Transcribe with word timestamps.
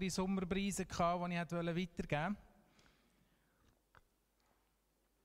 andere 0.00 0.10
Sommerpreise, 0.10 0.86
die 0.86 0.92
ich 0.92 0.98
weitergeben 0.98 2.36
wollte. 2.36 2.36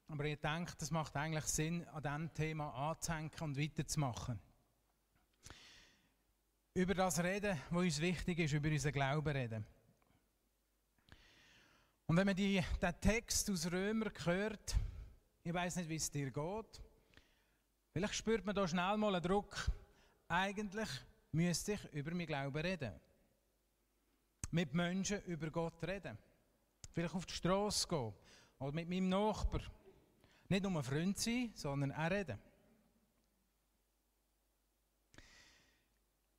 Aber 0.08 0.26
ich 0.26 0.40
denke, 0.40 0.74
es 0.80 0.92
macht 0.92 1.16
eigentlich 1.16 1.46
Sinn, 1.46 1.88
an 1.88 2.04
diesem 2.04 2.34
Thema 2.34 2.70
anzuhängen 2.92 3.32
und 3.40 3.58
weiterzumachen. 3.58 4.40
Über 6.74 6.94
das 6.94 7.24
reden, 7.24 7.60
was 7.70 7.84
uns 7.84 8.02
wichtig 8.02 8.40
ist, 8.40 8.54
über 8.54 8.70
unseren 8.70 8.92
Glauben 8.92 9.36
reden. 9.36 9.66
Und 12.06 12.18
wenn 12.18 12.26
man 12.28 12.36
die, 12.36 12.62
den 12.82 13.02
Text 13.02 13.50
aus 13.50 13.72
Römer 13.72 14.12
hört, 14.26 14.76
ich 15.44 15.54
weiß 15.54 15.78
nicht, 15.78 15.90
wie 15.90 15.96
es 15.96 16.12
dir 16.12 16.30
geht, 16.30 16.82
vielleicht 17.94 18.16
spürt 18.16 18.46
man 18.46 18.54
da 18.54 18.68
schnell 18.68 18.98
mal 18.98 19.16
einen 19.16 19.24
Druck. 19.24 19.72
Eigentlich 20.28 20.90
müsste 21.32 21.74
ich 21.74 21.94
über 21.94 22.14
mein 22.14 22.28
Glauben 22.28 22.58
reden. 22.58 22.94
Mit 24.56 24.74
Menschen 24.74 25.22
über 25.24 25.52
Gott 25.52 25.84
reden. 25.84 26.18
Vielleicht 26.94 27.14
auf 27.14 27.26
die 27.26 27.34
Straße 27.34 27.90
gehen 27.90 28.14
oder 28.58 28.72
mit 28.72 28.88
meinem 28.88 29.10
Nachbar 29.10 29.60
nicht 30.48 30.64
nur 30.64 30.82
Freund 30.82 31.20
sein, 31.20 31.52
sondern 31.54 31.92
auch 31.92 32.10
reden. 32.10 32.40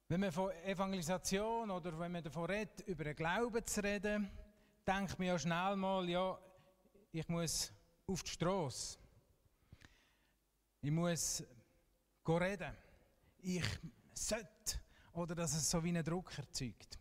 Wenn 0.09 0.21
man 0.21 0.33
von 0.33 0.51
Evangelisation 0.65 1.71
oder 1.71 1.99
wenn 1.99 2.11
man 2.11 2.23
davon 2.23 2.47
redet, 2.47 2.89
über 2.89 3.05
den 3.05 3.17
Glauben 3.17 3.67
zu 3.67 3.83
reden, 3.83 4.31
denkt 4.87 5.19
man 5.19 5.29
ja 5.29 5.39
schnell 5.39 5.77
mal, 5.77 6.09
ja, 6.09 6.39
ich 7.13 7.29
muss 7.29 7.71
auf 8.07 8.23
die 8.23 8.31
Straße. 8.31 8.99
Ich 10.81 10.91
muss 10.91 11.45
reden. 12.27 12.75
Ich 13.43 13.63
sollte. 14.15 14.81
Oder 15.13 15.35
dass 15.35 15.53
es 15.53 15.69
so 15.69 15.85
wie 15.85 15.91
einen 15.91 16.03
Druck 16.03 16.39
erzeugt. 16.39 16.99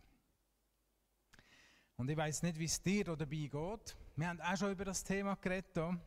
Und 1.96 2.10
ich 2.10 2.16
weiß 2.16 2.42
nicht, 2.42 2.58
wie 2.58 2.64
es 2.64 2.82
dir 2.82 3.04
dabei 3.04 3.24
geht. 3.26 3.96
Wir 4.16 4.28
haben 4.28 4.40
auch 4.40 4.56
schon 4.56 4.72
über 4.72 4.84
das 4.84 5.02
Thema 5.02 5.34
geredet. 5.36 5.70
Hier 5.74 6.00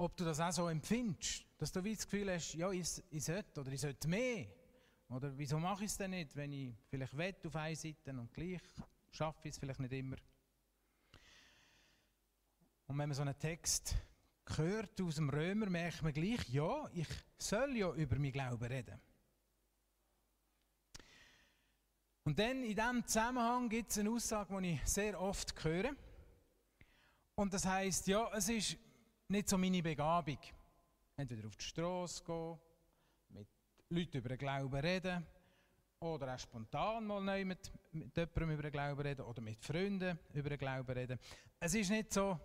ob 0.00 0.16
du 0.16 0.24
das 0.24 0.40
auch 0.40 0.50
so 0.50 0.68
empfindest, 0.68 1.44
dass 1.58 1.70
du 1.72 1.82
das 1.82 2.04
Gefühl 2.04 2.32
hast, 2.32 2.54
ja, 2.54 2.70
ich, 2.70 3.02
ich 3.10 3.22
sollte 3.22 3.60
oder 3.60 3.70
ich 3.70 3.80
sollte 3.82 4.08
mehr. 4.08 4.46
Oder 5.10 5.36
wieso 5.36 5.58
mache 5.58 5.84
ich 5.84 5.90
es 5.90 5.98
denn 5.98 6.12
nicht, 6.12 6.34
wenn 6.36 6.52
ich 6.52 6.72
vielleicht 6.88 7.16
wette 7.16 7.48
auf 7.48 7.56
einer 7.56 7.76
Seite 7.76 8.10
und 8.12 8.32
gleich 8.32 8.62
schaffe 9.10 9.48
ich 9.48 9.50
es 9.50 9.58
vielleicht 9.58 9.80
nicht 9.80 9.92
immer. 9.92 10.16
Und 12.86 12.96
wenn 12.98 13.08
man 13.08 13.12
so 13.12 13.22
einen 13.22 13.38
Text 13.38 13.94
hört 14.56 14.98
aus 15.02 15.16
dem 15.16 15.28
Römer, 15.28 15.68
merkt 15.68 16.02
man 16.02 16.14
gleich, 16.14 16.48
ja, 16.48 16.88
ich 16.94 17.08
soll 17.36 17.76
ja 17.76 17.92
über 17.92 18.18
mein 18.18 18.32
Glauben 18.32 18.64
reden. 18.64 18.98
Und 22.24 22.38
dann 22.38 22.62
in 22.62 22.74
diesem 22.74 23.06
Zusammenhang 23.06 23.68
gibt 23.68 23.90
es 23.90 23.98
eine 23.98 24.10
Aussage, 24.10 24.60
die 24.60 24.74
ich 24.74 24.86
sehr 24.86 25.20
oft 25.20 25.64
höre. 25.64 25.94
Und 27.34 27.54
das 27.54 27.64
heißt, 27.64 28.06
ja, 28.08 28.30
es 28.34 28.48
ist 28.48 28.76
nicht 29.28 29.48
so 29.48 29.56
meine 29.56 29.82
Begabung. 29.82 30.38
Entweder 31.16 31.46
auf 31.46 31.56
die 31.56 31.64
Straße 31.64 32.22
gehen, 32.24 32.58
mit 33.30 33.48
Leuten 33.88 34.18
über 34.18 34.28
den 34.30 34.38
Glauben 34.38 34.80
reden 34.80 35.26
oder 36.00 36.34
auch 36.34 36.38
spontan 36.38 37.06
mal 37.06 37.22
neu 37.22 37.44
mit, 37.44 37.70
mit 37.92 38.16
jemandem 38.16 38.50
über 38.50 38.62
den 38.62 38.72
Glauben 38.72 39.00
reden 39.00 39.22
oder 39.22 39.40
mit 39.40 39.64
Freunden 39.64 40.18
über 40.32 40.48
den 40.50 40.58
Glauben 40.58 40.90
reden. 40.92 41.18
Es 41.58 41.74
ist 41.74 41.90
nicht 41.90 42.12
so 42.12 42.38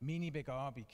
meine 0.00 0.30
Begabung. 0.30 0.86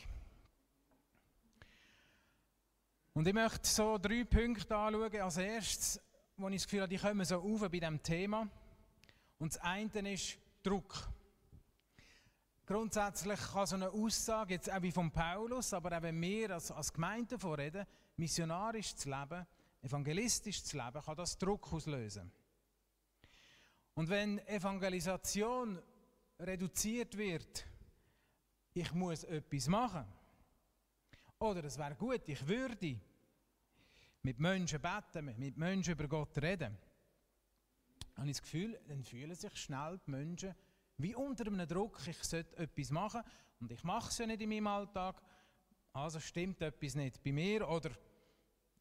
Und 3.15 3.27
ich 3.27 3.35
möchte 3.35 3.69
so 3.69 3.99
drei 3.99 4.25
Punkte 4.25 4.77
anschauen. 4.77 5.21
Als 5.21 5.37
erstes, 5.37 6.01
wo 6.43 6.49
ich 6.49 6.57
das 6.57 6.65
Gefühl 6.65 6.83
habe, 6.83 6.89
die 6.89 6.99
kommen 6.99 7.25
so 7.25 7.37
auf 7.37 7.61
bei 7.61 7.69
diesem 7.69 8.03
Thema. 8.03 8.49
Und 9.39 9.55
das 9.55 9.63
eine 9.63 10.13
ist 10.13 10.37
Druck. 10.63 11.09
Grundsätzlich 12.67 13.41
kann 13.53 13.67
so 13.67 13.77
eine 13.77 13.91
Aussage, 13.91 14.55
jetzt 14.55 14.71
auch 14.71 14.83
wie 14.83 14.91
von 14.91 15.11
Paulus, 15.11 15.73
aber 15.73 15.97
auch 15.97 16.03
wenn 16.03 16.21
wir 16.21 16.51
als, 16.51 16.71
als 16.71 16.93
Gemeinde 16.93 17.39
vorreden, 17.39 17.87
missionarisch 18.17 18.95
zu 18.95 19.09
leben, 19.09 19.47
evangelistisch 19.83 20.65
zu 20.65 20.77
leben, 20.77 21.03
kann 21.03 21.17
das 21.17 21.39
Druck 21.39 21.73
auslösen. 21.73 22.31
Und 23.95 24.09
wenn 24.09 24.39
Evangelisation 24.47 25.81
reduziert 26.41 27.17
wird, 27.17 27.67
ich 28.75 28.93
muss 28.95 29.25
etwas 29.25 29.69
machen, 29.69 30.07
oder 31.39 31.65
es 31.65 31.79
wäre 31.79 31.95
gut, 31.95 32.23
ich 32.27 32.47
würde 32.47 33.01
mit 34.23 34.39
Menschen 34.39 34.81
beten, 34.81 35.35
mit 35.39 35.57
Menschen 35.57 35.93
über 35.93 36.09
Gott 36.09 36.37
reden, 36.39 36.79
habe 38.17 38.29
ich 38.29 38.37
das 38.37 38.43
Gefühl, 38.43 38.81
dann 38.89 39.03
fühlen 39.03 39.35
sich 39.35 39.57
schnell 39.57 39.99
die 40.07 40.11
Menschen 40.11 40.55
wie 40.99 41.15
unter 41.15 41.47
einem 41.47 41.67
Druck, 41.67 41.99
ich 42.07 42.23
sollte 42.23 42.57
etwas 42.57 42.91
machen 42.91 43.23
und 43.61 43.73
ich 43.73 43.83
mache 43.83 44.11
es 44.11 44.19
ja 44.19 44.27
nicht 44.27 44.43
in 44.43 44.49
meinem 44.49 44.67
Alltag, 44.69 45.21
also 45.93 46.21
stimmt 46.21 46.61
etwas 46.63 46.95
nicht 46.95 47.23
bei 47.23 47.33
mir 47.33 47.69
oder 47.69 47.91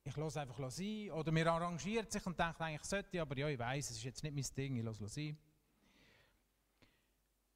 ich 0.03 0.15
lasse 0.15 0.41
einfach 0.41 0.69
sein 0.69 1.11
oder 1.11 1.31
mir 1.31 1.47
arrangiert 1.47 2.11
sich 2.11 2.25
und 2.25 2.37
denkt 2.37 2.61
eigentlich, 2.61 2.83
sollte 2.83 3.09
ich, 3.11 3.21
aber 3.21 3.37
ja, 3.37 3.47
ich 3.47 3.59
weiß, 3.59 3.91
es 3.91 3.97
ist 3.97 4.03
jetzt 4.03 4.23
nicht 4.23 4.35
mein 4.35 4.55
Ding, 4.55 4.77
ich 4.77 4.83
lasse 4.83 5.07
sein. 5.07 5.37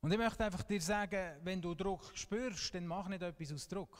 Und 0.01 0.11
ich 0.11 0.17
möchte 0.17 0.45
einfach 0.45 0.61
dir 0.63 0.81
sagen, 0.81 1.39
wenn 1.43 1.61
du 1.61 1.73
Druck 1.73 2.11
spürst, 2.13 2.73
dann 2.75 2.85
mach 2.85 3.07
nicht 3.07 3.23
etwas 3.23 3.51
aus 3.51 3.67
Druck. 3.67 3.97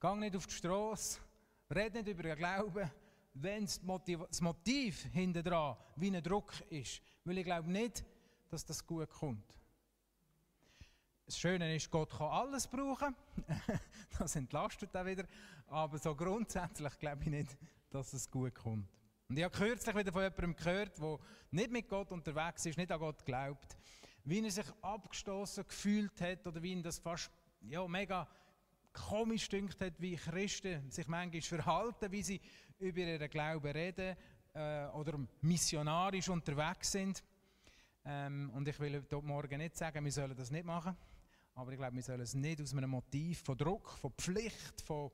Geh 0.00 0.14
nicht 0.16 0.34
auf 0.34 0.46
die 0.46 0.54
Straße, 0.54 1.20
red 1.70 1.94
nicht 1.94 2.08
über 2.08 2.22
den 2.22 2.36
Glauben, 2.36 2.90
wenn 3.34 3.64
das 3.64 3.82
Motiv, 3.82 4.20
das 4.28 5.12
hinter 5.12 5.42
dran 5.42 5.76
wie 5.96 6.14
ein 6.14 6.22
Druck 6.22 6.52
ist. 6.70 7.00
Weil 7.24 7.38
ich 7.38 7.44
glaube 7.44 7.70
nicht, 7.70 8.04
dass 8.48 8.64
das 8.64 8.84
gut 8.86 9.10
kommt. 9.10 9.58
Das 11.26 11.38
Schöne 11.38 11.76
ist, 11.76 11.90
Gott 11.90 12.10
kann 12.10 12.30
alles 12.30 12.66
brauchen. 12.66 13.14
das 14.18 14.34
entlastet 14.34 14.96
auch 14.96 15.04
wieder. 15.04 15.24
Aber 15.66 15.98
so 15.98 16.14
grundsätzlich 16.14 16.98
glaube 16.98 17.24
ich 17.24 17.30
nicht, 17.30 17.58
dass 17.90 18.14
es 18.14 18.30
gut 18.30 18.54
kommt. 18.54 18.88
Und 19.28 19.36
ich 19.36 19.44
habe 19.44 19.54
kürzlich 19.54 19.94
wieder 19.94 20.10
von 20.10 20.22
jemandem 20.22 20.56
gehört, 20.56 20.98
der 20.98 21.18
nicht 21.50 21.70
mit 21.70 21.86
Gott 21.86 22.10
unterwegs 22.12 22.64
ist, 22.64 22.78
nicht 22.78 22.90
an 22.90 22.98
Gott 22.98 23.26
glaubt, 23.26 23.76
wie 24.24 24.42
er 24.42 24.50
sich 24.50 24.64
abgestoßen 24.80 25.66
gefühlt 25.68 26.18
hat 26.22 26.46
oder 26.46 26.62
wie 26.62 26.72
ihn 26.72 26.82
das 26.82 26.98
fast 26.98 27.30
ja, 27.60 27.86
mega 27.86 28.26
komisch 28.98 29.48
dünkt 29.48 29.80
hat, 29.80 29.94
wie 30.00 30.16
Christen 30.16 30.90
sich 30.90 31.06
manchmal 31.08 31.42
verhalten, 31.42 32.12
wie 32.12 32.22
sie 32.22 32.40
über 32.78 32.98
ihren 32.98 33.30
Glauben 33.30 33.70
reden 33.70 34.16
äh, 34.54 34.86
oder 34.88 35.18
missionarisch 35.40 36.28
unterwegs 36.28 36.92
sind. 36.92 37.22
Ähm, 38.04 38.50
und 38.54 38.66
ich 38.68 38.78
will 38.80 38.96
heute 38.96 39.22
Morgen 39.22 39.58
nicht 39.58 39.76
sagen, 39.76 40.04
wir 40.04 40.12
sollen 40.12 40.36
das 40.36 40.50
nicht 40.50 40.64
machen. 40.64 40.96
Aber 41.54 41.72
ich 41.72 41.78
glaube, 41.78 41.96
wir 41.96 42.02
sollen 42.02 42.20
es 42.20 42.34
nicht 42.34 42.60
aus 42.60 42.72
einem 42.72 42.90
Motiv 42.90 43.42
von 43.42 43.58
Druck, 43.58 43.90
von 43.98 44.12
Pflicht, 44.12 44.80
von 44.82 45.10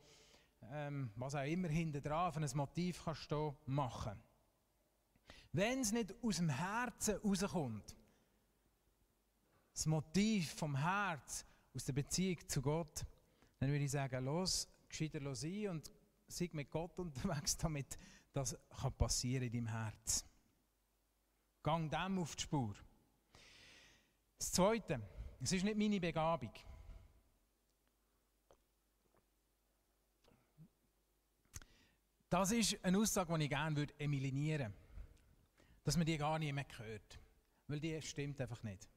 ähm, 0.71 1.11
was 1.17 1.35
auch 1.35 1.45
immer 1.45 1.69
hinter 1.69 2.01
dran, 2.01 2.33
von 2.33 2.43
einem 2.43 2.57
Motiv 2.57 3.03
kannst 3.05 3.31
du 3.33 3.57
machen. 3.67 4.21
Wenn 5.53 5.81
es 5.81 5.93
nicht 5.93 6.15
aus 6.23 6.37
dem 6.37 6.49
Herzen 6.49 7.17
rauskommt, 7.17 7.97
das 9.73 9.87
Motiv 9.87 10.53
vom 10.55 10.77
Herz, 10.77 11.45
aus 11.75 11.85
der 11.85 11.93
Beziehung 11.93 12.39
zu 12.49 12.63
Gott, 12.63 13.05
dann 13.59 13.71
würde 13.71 13.85
ich 13.85 13.91
sagen, 13.91 14.25
los, 14.25 14.69
gescheiter 14.89 15.21
los 15.21 15.45
ein 15.45 15.69
und 15.69 15.93
sei 16.27 16.51
mit 16.53 16.71
Gott 16.71 16.99
unterwegs, 16.99 17.57
damit 17.57 17.99
das 18.33 18.57
kann 18.81 18.93
passieren 18.95 19.45
in 19.45 19.53
deinem 19.53 19.67
Herz. 19.69 20.25
Gang 21.63 21.91
dem 21.91 22.19
auf 22.19 22.37
die 22.37 22.43
Spur. 22.43 22.75
Das 24.39 24.53
Zweite, 24.53 25.01
es 25.41 25.53
ist 25.53 25.65
nicht 25.65 25.77
meine 25.77 26.01
Begabung. 26.01 26.53
Das 32.29 32.51
ist 32.51 32.85
eine 32.85 32.99
Aussage, 32.99 33.39
die 33.39 33.45
ich 33.45 33.51
gerne 33.51 33.87
eliminieren 33.97 34.73
würde. 34.73 34.85
Dass 35.85 35.97
man 35.97 36.05
die 36.05 36.19
gar 36.19 36.39
nicht 36.39 36.53
mehr 36.53 36.67
hört. 36.79 37.21
Weil 37.69 37.79
die 37.79 38.03
stimmt 38.03 38.41
einfach 38.41 38.63
nicht. 38.65 38.89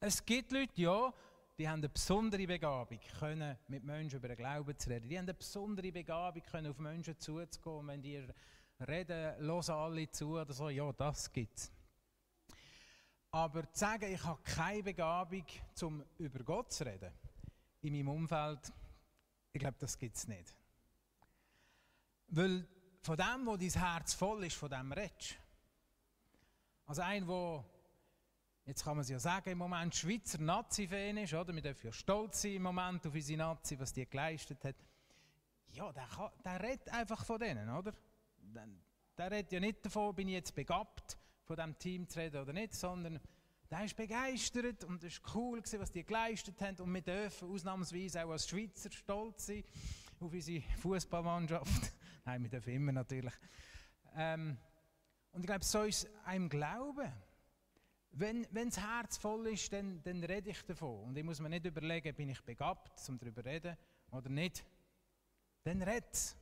Es 0.00 0.24
gibt 0.24 0.52
Leute, 0.52 0.80
ja, 0.80 1.12
die 1.58 1.68
haben 1.68 1.80
eine 1.80 1.88
besondere 1.88 2.46
Begabung, 2.46 3.00
können 3.18 3.58
mit 3.66 3.82
Menschen 3.82 4.18
über 4.18 4.28
den 4.28 4.36
Glauben 4.36 4.78
zu 4.78 4.90
reden. 4.90 5.08
Die 5.08 5.18
haben 5.18 5.24
eine 5.24 5.34
besondere 5.34 5.90
Begabung, 5.90 6.42
können 6.42 6.70
auf 6.70 6.78
Menschen 6.78 7.18
zuzugehen. 7.18 7.86
Wenn 7.88 8.00
die 8.00 8.24
reden, 8.86 9.36
hören 9.44 9.70
alle 9.70 10.08
zu 10.10 10.38
oder 10.38 10.52
so, 10.52 10.68
ja, 10.68 10.92
das 10.92 11.32
gibt 11.32 11.58
es. 11.58 11.72
Aber 13.32 13.70
zu 13.72 13.80
sagen, 13.80 14.12
ich 14.12 14.22
habe 14.22 14.40
keine 14.42 14.84
Begabung, 14.84 15.44
um 15.82 16.04
über 16.18 16.44
Gott 16.44 16.72
zu 16.72 16.86
reden, 16.86 17.12
in 17.82 17.92
meinem 17.92 18.08
Umfeld, 18.08 18.72
ich 19.52 19.60
glaube, 19.60 19.76
das 19.80 19.98
gibt 19.98 20.16
es 20.16 20.28
nicht. 20.28 20.54
Weil 22.28 22.68
von 23.02 23.16
dem, 23.16 23.46
wo 23.46 23.56
dein 23.56 23.70
Herz 23.70 24.14
voll 24.14 24.44
ist, 24.44 24.56
von 24.56 24.70
dem 24.70 24.92
redest 24.92 25.36
Also 26.86 27.02
ein, 27.02 27.26
der, 27.26 27.64
jetzt 28.68 28.84
kann 28.84 28.96
man 28.96 29.00
es 29.00 29.08
ja 29.08 29.18
sagen, 29.18 29.50
im 29.50 29.58
Moment 29.58 29.94
Schweizer 29.94 30.38
Nazi-Fan 30.38 31.16
ist, 31.16 31.32
oder? 31.32 31.54
Wir 31.54 31.62
dürfen 31.62 31.86
ja 31.86 31.92
stolz 31.92 32.42
sein 32.42 32.52
im 32.52 32.62
Moment 32.62 33.06
auf 33.06 33.14
unsere 33.14 33.38
Nazi, 33.38 33.78
was 33.80 33.94
die 33.94 34.04
geleistet 34.04 34.62
hat. 34.62 34.76
Ja, 35.72 35.90
der, 35.90 36.06
kann, 36.06 36.30
der 36.44 36.62
redet 36.62 36.88
einfach 36.90 37.24
von 37.24 37.40
denen, 37.40 37.70
oder? 37.70 37.94
Der, 38.42 38.68
der 39.16 39.30
redet 39.30 39.52
ja 39.52 39.60
nicht 39.60 39.84
davon, 39.86 40.14
bin 40.14 40.28
ich 40.28 40.34
jetzt 40.34 40.54
begabt, 40.54 41.18
von 41.44 41.56
diesem 41.56 41.78
Team 41.78 42.08
zu 42.08 42.18
reden 42.18 42.42
oder 42.42 42.52
nicht, 42.52 42.74
sondern 42.74 43.18
der 43.70 43.84
ist 43.84 43.96
begeistert 43.96 44.84
und 44.84 45.02
es 45.02 45.22
war 45.22 45.34
cool, 45.36 45.62
was 45.62 45.90
die 45.90 46.04
geleistet 46.04 46.60
haben. 46.60 46.76
Und 46.80 46.92
wir 46.92 47.02
dürfen 47.02 47.50
ausnahmsweise 47.50 48.22
auch 48.24 48.32
als 48.32 48.48
Schweizer 48.48 48.90
stolz 48.90 49.46
sein 49.46 49.64
auf 50.20 50.30
unsere 50.30 50.62
Fußballmannschaft. 50.78 51.94
Nein, 52.26 52.42
wir 52.42 52.50
dürfen 52.50 52.74
immer 52.74 52.92
natürlich. 52.92 53.34
Ähm, 54.14 54.58
und 55.32 55.40
ich 55.40 55.46
glaube, 55.46 55.64
so 55.64 55.84
ist 55.84 56.06
einem 56.26 56.50
Glauben. 56.50 57.10
Wenn, 58.18 58.46
wenn 58.50 58.68
das 58.68 58.80
Herz 58.80 59.16
voll 59.16 59.46
ist, 59.46 59.72
dann, 59.72 60.02
dann 60.02 60.24
rede 60.24 60.50
ich 60.50 60.60
davon. 60.64 61.04
Und 61.04 61.16
ich 61.16 61.22
muss 61.22 61.38
mir 61.38 61.48
nicht 61.48 61.64
überlegen, 61.64 62.12
bin 62.16 62.28
ich 62.30 62.40
begabt, 62.42 63.00
um 63.08 63.16
darüber 63.16 63.42
zu 63.42 63.48
reden 63.48 63.76
oder 64.10 64.28
nicht. 64.28 64.64
Dann 65.62 65.80
redet 65.82 66.36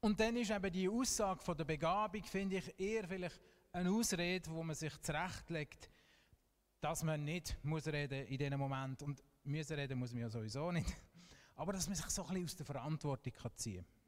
Und 0.00 0.20
dann 0.20 0.36
ist 0.36 0.50
eben 0.50 0.70
die 0.70 0.86
Aussage 0.86 1.40
von 1.42 1.56
der 1.56 1.64
Begabung, 1.64 2.22
finde 2.24 2.58
ich, 2.58 2.78
eher 2.78 3.08
vielleicht 3.08 3.40
eine 3.72 3.90
Ausrede, 3.90 4.50
wo 4.50 4.62
man 4.62 4.76
sich 4.76 5.00
zurechtlegt, 5.00 5.88
dass 6.80 7.02
man 7.02 7.24
nicht 7.24 7.56
muss 7.62 7.86
reden 7.86 8.26
in 8.26 8.36
diesem 8.36 8.58
Moment. 8.58 9.02
Und 9.02 9.22
müssen 9.44 9.76
reden 9.76 9.98
muss 9.98 10.12
man 10.12 10.22
ja 10.22 10.28
sowieso 10.28 10.70
nicht. 10.72 10.94
Aber 11.54 11.72
dass 11.72 11.86
man 11.86 11.96
sich 11.96 12.06
so 12.06 12.22
ein 12.22 12.28
bisschen 12.28 12.44
aus 12.44 12.56
der 12.56 12.66
Verantwortung 12.66 13.32
ziehen 13.56 13.82
kann. 13.84 13.99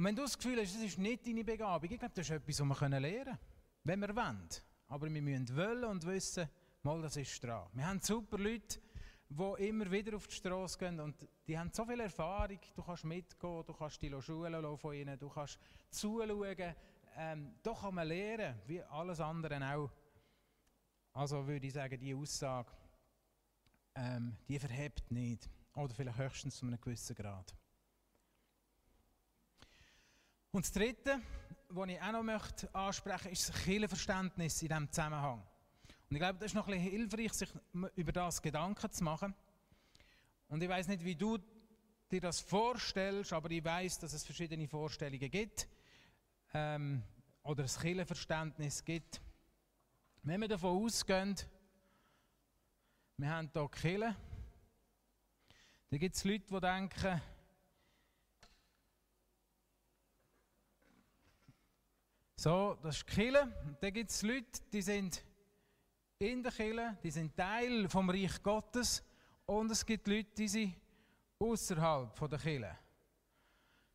Und 0.00 0.06
wenn 0.06 0.16
du 0.16 0.22
das 0.22 0.38
Gefühl 0.38 0.58
hast, 0.58 0.74
das 0.74 0.82
ist 0.82 0.96
nicht 0.96 1.26
deine 1.26 1.44
Begabung, 1.44 1.90
ich 1.90 1.98
glaube, 1.98 2.14
das 2.14 2.24
ist 2.24 2.30
etwas, 2.30 2.66
was 2.66 2.80
wir 2.80 2.88
lernen 3.00 3.22
können, 3.22 3.38
wenn 3.84 4.00
wir 4.00 4.16
wollen. 4.16 4.48
Aber 4.88 5.12
wir 5.12 5.20
müssen 5.20 5.54
wollen 5.54 5.84
und 5.84 6.06
wissen, 6.06 6.48
mal, 6.82 7.02
das 7.02 7.18
ist 7.18 7.44
dran. 7.44 7.68
Wir 7.74 7.86
haben 7.86 8.00
super 8.00 8.38
Leute, 8.38 8.80
die 9.28 9.68
immer 9.68 9.90
wieder 9.90 10.16
auf 10.16 10.26
die 10.26 10.36
Straße 10.36 10.78
gehen 10.78 11.00
und 11.00 11.28
die 11.46 11.58
haben 11.58 11.70
so 11.70 11.84
viel 11.84 12.00
Erfahrung, 12.00 12.58
du 12.74 12.82
kannst 12.82 13.04
mitgehen, 13.04 13.62
du 13.66 13.74
kannst 13.74 14.00
die 14.00 14.22
Schulen 14.22 14.78
von 14.78 14.94
ihnen, 14.94 15.18
du 15.18 15.28
kannst 15.28 15.58
zuschauen, 15.90 16.74
ähm, 17.18 17.54
da 17.62 17.74
kann 17.74 17.94
man 17.94 18.08
lernen, 18.08 18.58
wie 18.66 18.82
alles 18.84 19.20
andere 19.20 19.62
auch. 19.74 19.90
Also 21.12 21.46
würde 21.46 21.66
ich 21.66 21.74
sagen, 21.74 22.00
die 22.00 22.14
Aussage, 22.14 22.72
ähm, 23.96 24.34
die 24.48 24.58
verhebt 24.58 25.10
nicht. 25.10 25.50
Oder 25.74 25.92
vielleicht 25.94 26.16
höchstens 26.16 26.56
zu 26.56 26.64
einem 26.64 26.80
gewissen 26.80 27.14
Grad. 27.14 27.54
Und 30.52 30.64
das 30.64 30.72
Dritte, 30.72 31.20
was 31.68 31.88
ich 31.88 32.02
auch 32.02 32.12
noch 32.12 32.22
möchte 32.24 32.74
ansprechen 32.74 33.14
möchte, 33.14 33.28
ist 33.28 33.48
das 33.48 33.62
Kirchenverständnis 33.62 34.62
in 34.62 34.68
diesem 34.68 34.90
Zusammenhang. 34.90 35.42
Und 36.08 36.16
ich 36.16 36.18
glaube, 36.18 36.40
das 36.40 36.46
ist 36.46 36.54
noch 36.54 36.66
ein 36.66 36.74
bisschen 36.74 36.90
hilfreich, 36.90 37.32
sich 37.32 37.48
über 37.94 38.10
das 38.10 38.42
Gedanken 38.42 38.90
zu 38.90 39.04
machen. 39.04 39.32
Und 40.48 40.60
ich 40.60 40.68
weiß 40.68 40.88
nicht, 40.88 41.04
wie 41.04 41.14
du 41.14 41.38
dir 42.10 42.20
das 42.20 42.40
vorstellst, 42.40 43.32
aber 43.32 43.48
ich 43.52 43.64
weiß, 43.64 44.00
dass 44.00 44.12
es 44.12 44.24
verschiedene 44.24 44.66
Vorstellungen 44.66 45.30
gibt 45.30 45.68
ähm, 46.52 47.04
oder 47.44 47.62
ein 47.62 47.68
Kirchenverständnis 47.68 48.84
gibt. 48.84 49.20
Wenn 50.24 50.40
wir 50.40 50.48
davon 50.48 50.84
ausgehen, 50.84 51.36
wir 53.16 53.30
haben 53.30 53.50
hier 53.52 53.68
Kirche, 53.68 54.16
dann 55.90 55.98
gibt 56.00 56.16
es 56.16 56.24
Leute, 56.24 56.46
die 56.50 56.60
denken, 56.60 57.22
so, 62.40 62.74
das 62.82 62.96
ist 62.96 63.06
die 63.06 63.14
Kirche. 63.16 63.52
Dann 63.82 63.92
gibt 63.92 64.10
es 64.10 64.22
Leute, 64.22 64.62
die 64.72 64.80
sind 64.80 65.22
in 66.18 66.42
der 66.42 66.50
Kirche, 66.50 66.96
die 67.02 67.10
sind 67.10 67.36
Teil 67.36 67.86
vom 67.86 68.08
Reich 68.08 68.42
Gottes 68.42 69.02
und 69.44 69.70
es 69.70 69.84
gibt 69.84 70.08
Leute, 70.08 70.30
die 70.38 70.48
sind 70.48 70.74
außerhalb 71.38 72.18
der 72.30 72.38
Kirche. 72.38 72.78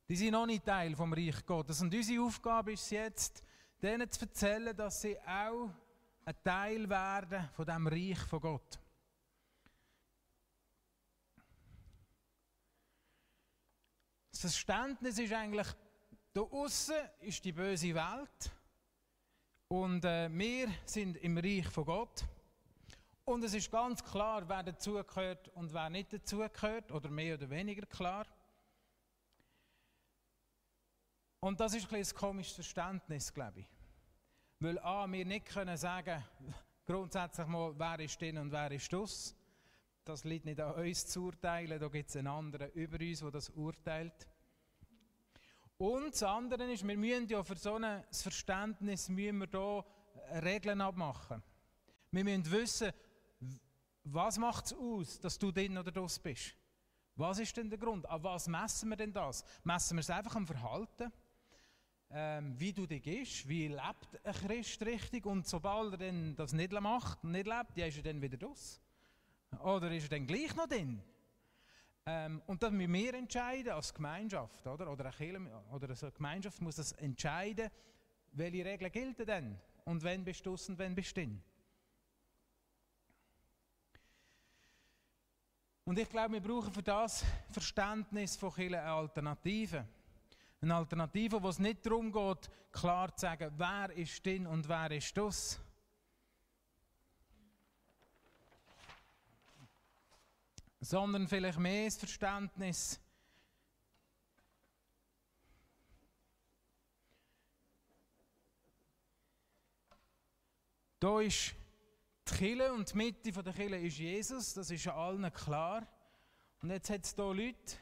Die 0.07 0.15
sind 0.15 0.33
noch 0.33 0.45
nicht 0.45 0.63
Teil 0.63 0.95
vom 0.95 1.11
Reich 1.11 1.43
Gottes. 1.43 1.81
Und 1.81 1.91
unsere 1.91 2.23
Aufgabe 2.23 2.73
ist 2.73 2.91
jetzt, 2.91 3.43
denen 3.81 4.11
zu 4.11 4.21
erzählen, 4.21 4.77
dass 4.77 5.01
sie 5.01 5.19
auch 5.21 5.71
ein 6.23 6.35
Teil 6.43 6.87
werden 6.87 7.49
von 7.55 7.65
dem 7.65 7.87
Reich 7.87 8.19
von 8.19 8.41
Gott. 8.41 8.79
Das 14.29 14.41
Verständnis 14.41 15.17
ist 15.17 15.33
eigentlich, 15.33 15.75
da 16.35 16.41
außen 16.41 16.97
ist 17.21 17.45
die 17.45 17.53
böse 17.53 17.95
Welt 17.95 18.51
und 19.69 20.03
äh, 20.03 20.29
wir 20.37 20.67
sind 20.83 21.15
im 21.17 21.37
Reich 21.37 21.65
von 21.67 21.85
Gott. 21.85 22.25
Und 23.23 23.41
es 23.45 23.53
ist 23.53 23.71
ganz 23.71 24.03
klar, 24.03 24.47
wer 24.47 24.61
dazugehört 24.61 25.47
und 25.55 25.73
wer 25.73 25.89
nicht 25.89 26.11
dazugehört, 26.11 26.91
oder 26.91 27.09
mehr 27.09 27.35
oder 27.35 27.49
weniger 27.49 27.85
klar. 27.85 28.27
Und 31.39 31.57
das 31.61 31.73
ist 31.73 31.89
ein, 31.93 32.01
ein 32.01 32.13
komisches 32.13 32.55
Verständnis, 32.55 33.33
glaube 33.33 33.61
ich. 33.61 33.67
Weil 34.59 34.77
A, 34.79 35.09
wir 35.09 35.25
nicht 35.25 35.45
können 35.45 35.77
sagen, 35.77 36.21
grundsätzlich 36.85 37.47
mal, 37.47 37.73
wer 37.79 37.99
ist 38.01 38.19
drin 38.19 38.39
und 38.39 38.51
wer 38.51 38.71
ist 38.71 38.91
das. 38.91 39.33
Das 40.03 40.25
liegt 40.25 40.43
nicht 40.43 40.59
an 40.59 40.75
uns 40.75 41.07
zu 41.07 41.23
urteilen, 41.23 41.79
da 41.79 41.87
gibt 41.87 42.09
es 42.09 42.17
einen 42.17 42.27
anderen 42.27 42.71
über 42.73 42.99
uns, 42.99 43.19
der 43.19 43.31
das 43.31 43.49
urteilt. 43.51 44.27
Und 45.77 46.13
das 46.13 46.23
andere 46.23 46.71
ist, 46.71 46.87
wir 46.87 46.97
müssen 46.97 47.27
ja 47.27 47.43
für 47.43 47.55
so 47.55 47.75
ein 47.75 48.03
Verständnis 48.11 49.09
müssen 49.09 49.17
wir 49.17 49.47
hier 49.51 49.85
Regeln 50.43 50.81
abmachen. 50.81 51.43
Wir 52.11 52.23
müssen 52.23 52.51
wissen, 52.51 52.91
was 54.03 54.37
macht 54.37 54.65
es 54.65 54.73
aus, 54.73 55.19
dass 55.19 55.37
du 55.37 55.51
drin 55.51 55.77
oder 55.77 55.91
das 55.91 56.19
bist. 56.19 56.55
Was 57.15 57.39
ist 57.39 57.55
denn 57.57 57.69
der 57.69 57.79
Grund? 57.79 58.09
An 58.09 58.23
was 58.23 58.47
messen 58.47 58.89
wir 58.89 58.97
denn 58.97 59.13
das? 59.13 59.43
Messen 59.63 59.97
wir 59.97 60.01
es 60.01 60.09
einfach 60.09 60.35
am 60.35 60.47
Verhalten? 60.47 61.11
ähm, 62.11 62.55
wie 62.57 62.73
du 62.73 62.85
dich 62.85 63.03
gehst, 63.03 63.47
wie 63.47 63.67
lebt 63.67 64.19
ein 64.23 64.33
Christ 64.33 64.81
richtig 64.83 65.25
und 65.25 65.47
sobald 65.47 65.93
er 65.93 65.97
dann 65.97 66.35
das 66.35 66.53
nicht 66.53 66.71
macht 66.71 67.23
und 67.23 67.31
nicht 67.31 67.47
lebt, 67.47 67.77
ja, 67.77 67.87
ist 67.87 67.97
er 67.97 68.03
dann 68.03 68.21
wieder 68.21 68.39
raus. 68.45 68.81
Oder 69.63 69.91
ist 69.91 70.03
er 70.03 70.17
dann 70.17 70.27
gleich 70.27 70.55
noch 70.55 70.67
drin? 70.67 71.01
Ähm, 72.07 72.41
und 72.45 72.61
das 72.61 72.71
müssen 72.71 72.93
wir 72.93 73.13
entscheiden 73.15 73.73
als 73.73 73.93
Gemeinschaft, 73.93 74.65
oder? 74.67 74.91
Oder, 74.91 75.11
eine 75.17 75.63
oder 75.71 75.89
eine 75.89 76.11
Gemeinschaft 76.11 76.61
muss 76.61 76.75
das 76.75 76.91
entscheiden, 76.93 77.69
welche 78.33 78.63
Regeln 78.63 78.91
gelten 78.91 79.25
denn? 79.25 79.59
Und 79.85 80.03
wenn 80.03 80.23
bist 80.23 80.45
du 80.45 80.51
und 80.51 80.77
wenn 80.77 80.93
bist 80.93 81.17
du? 81.17 81.39
Und 85.85 85.99
ich 85.99 86.09
glaube, 86.09 86.33
wir 86.33 86.41
brauchen 86.41 86.73
für 86.73 86.81
das 86.83 87.23
Verständnis 87.51 88.35
von 88.35 88.53
Kirche 88.53 88.79
eine 88.79 88.91
Alternative. 88.91 89.85
Eine 90.61 90.75
Alternative, 90.75 91.41
wo 91.41 91.49
es 91.49 91.59
nicht 91.59 91.85
darum 91.85 92.11
geht, 92.11 92.49
klar 92.71 93.15
zu 93.15 93.21
sagen, 93.21 93.53
wer 93.57 93.91
ist 93.95 94.25
drin 94.25 94.47
und 94.47 94.67
wer 94.67 94.91
ist 94.91 95.15
das. 95.15 95.59
Sondern 100.85 101.27
vielleicht 101.27 101.57
mehr 101.57 101.85
das 101.85 101.97
Verständnis, 101.97 102.99
Da 110.99 111.21
ist 111.21 111.53
die 112.27 112.33
Kille 112.33 112.73
und 112.73 112.91
die 112.91 112.97
Mitte 112.97 113.31
der 113.31 113.53
Kille 113.53 113.79
ist 113.79 113.97
Jesus, 113.97 114.53
das 114.53 114.71
ist 114.71 114.87
allen 114.87 115.31
klar. 115.33 115.87
Und 116.61 116.69
jetzt 116.71 116.89
hat 116.89 117.03
es 117.03 117.13
hier 117.13 117.33
Leute, 117.33 117.77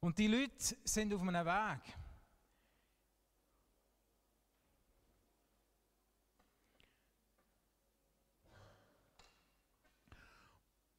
Und 0.00 0.18
die 0.18 0.26
Leute 0.26 0.76
sind 0.84 1.14
auf 1.14 1.20
einem 1.22 1.46
Weg. 1.46 2.01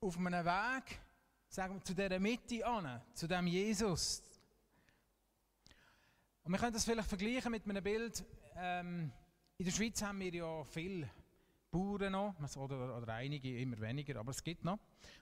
Auf 0.04 0.18
einem 0.18 0.44
Weg, 0.44 1.00
sagen 1.48 1.76
wir, 1.76 1.82
zu 1.82 1.96
dieser 1.96 2.20
Mitte 2.20 2.68
an, 2.68 3.02
zu 3.14 3.26
dem 3.26 3.48
Jesus. 3.48 4.22
Und 6.44 6.52
wir 6.52 6.60
können 6.60 6.74
das 6.74 6.84
vielleicht 6.84 7.08
vergleichen 7.08 7.50
mit 7.50 7.64
einem 7.64 7.82
Bild. 7.82 8.26
Ähm, 8.58 9.14
in 9.58 9.64
der 9.64 9.72
Schweiz 9.72 10.02
haben 10.02 10.20
wir 10.20 10.34
ja 10.34 10.62
viele 10.66 11.10
Bauern 11.72 12.12
noch, 12.12 12.36
oder, 12.58 12.98
oder 12.98 13.14
einige, 13.14 13.58
immer 13.58 13.80
weniger, 13.80 14.20
aber 14.20 14.32
es 14.32 14.44
gibt 14.44 14.66
noch. 14.66 14.78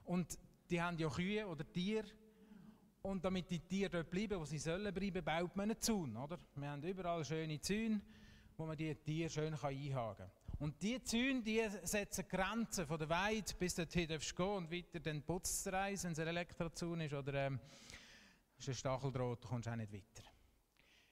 Und 0.06 0.40
die 0.68 0.82
haben 0.82 0.98
ja 0.98 1.10
Kühe 1.10 1.46
oder 1.46 1.64
Tiere. 1.72 2.08
Und 3.04 3.24
damit 3.24 3.52
die 3.52 3.60
Tiere 3.60 3.92
dort 3.92 4.10
bleiben, 4.10 4.40
wo 4.40 4.46
sie 4.46 4.58
sollen 4.58 4.92
bleiben, 4.92 5.24
baut 5.24 5.56
man 5.56 5.70
einen 5.70 5.80
Zaun. 5.80 6.18
Oder? 6.18 6.40
Wir 6.56 6.72
haben 6.72 6.82
überall 6.82 7.24
schöne 7.24 7.62
Zäune, 7.62 8.02
wo 8.58 8.66
man 8.66 8.76
die 8.76 8.96
Tiere 8.96 9.30
schön 9.30 9.54
einhaken 9.54 9.94
kann. 9.94 10.32
Und 10.62 10.80
diese 10.80 11.01
Zäune 11.01 11.41
die 11.41 11.68
setzen 11.82 12.24
Grenzen 12.30 12.86
von 12.86 13.00
der 13.00 13.10
Weide, 13.10 13.51
bis 13.58 13.74
dorthin 13.74 14.08
darfst 14.08 14.30
du 14.30 14.36
gehen 14.36 14.58
und 14.58 14.72
weiter 14.72 15.00
dann 15.00 15.24
putzt 15.24 15.65
es 15.65 15.74
wenn 15.74 16.12
es 16.12 16.20
ein 16.20 16.27
Elektrozaun 16.27 17.01
ist 17.01 17.15
oder 17.15 17.34
ähm, 17.34 17.60
ist 18.60 18.68
ein 18.68 18.75
Stacheldraht, 18.75 19.44
du 19.44 19.48
kommst 19.48 19.68
auch 19.68 19.75
nicht 19.75 19.91
weiter. 19.91 20.24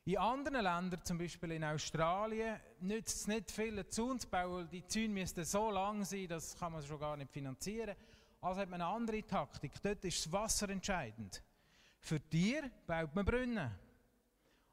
In 0.06 0.20
anderen 0.20 0.62
Ländern, 0.62 1.04
zum 1.04 1.18
Beispiel 1.18 1.54
in 1.54 1.64
Australien, 1.64 2.60
nützt 2.82 3.22
es 3.22 3.28
nicht 3.28 3.50
viel, 3.50 3.74
einen 3.80 3.90
Zaun 3.90 4.20
zu 4.20 4.28
bauen, 4.28 4.70
die 4.72 4.86
Zäune 4.86 5.10
müssten 5.10 5.44
so 5.44 5.72
lang 5.72 6.06
sein, 6.06 6.28
das 6.28 6.56
kann 6.56 6.72
man 6.72 6.84
schon 6.84 7.00
gar 7.00 7.18
nicht 7.18 7.32
finanzieren. 7.32 7.96
Also 8.42 8.62
hat 8.62 8.70
man 8.70 8.84
eine 8.84 8.92
andere 8.92 9.26
Taktik. 9.26 9.72
Dort 9.82 10.06
ist 10.06 10.28
das 10.28 10.32
Wasser 10.32 10.70
entscheidend. 10.70 11.42
Für 12.02 12.22
Tiere 12.22 12.70
baut 12.86 13.16
man 13.16 13.26
Brunnen. 13.26 13.72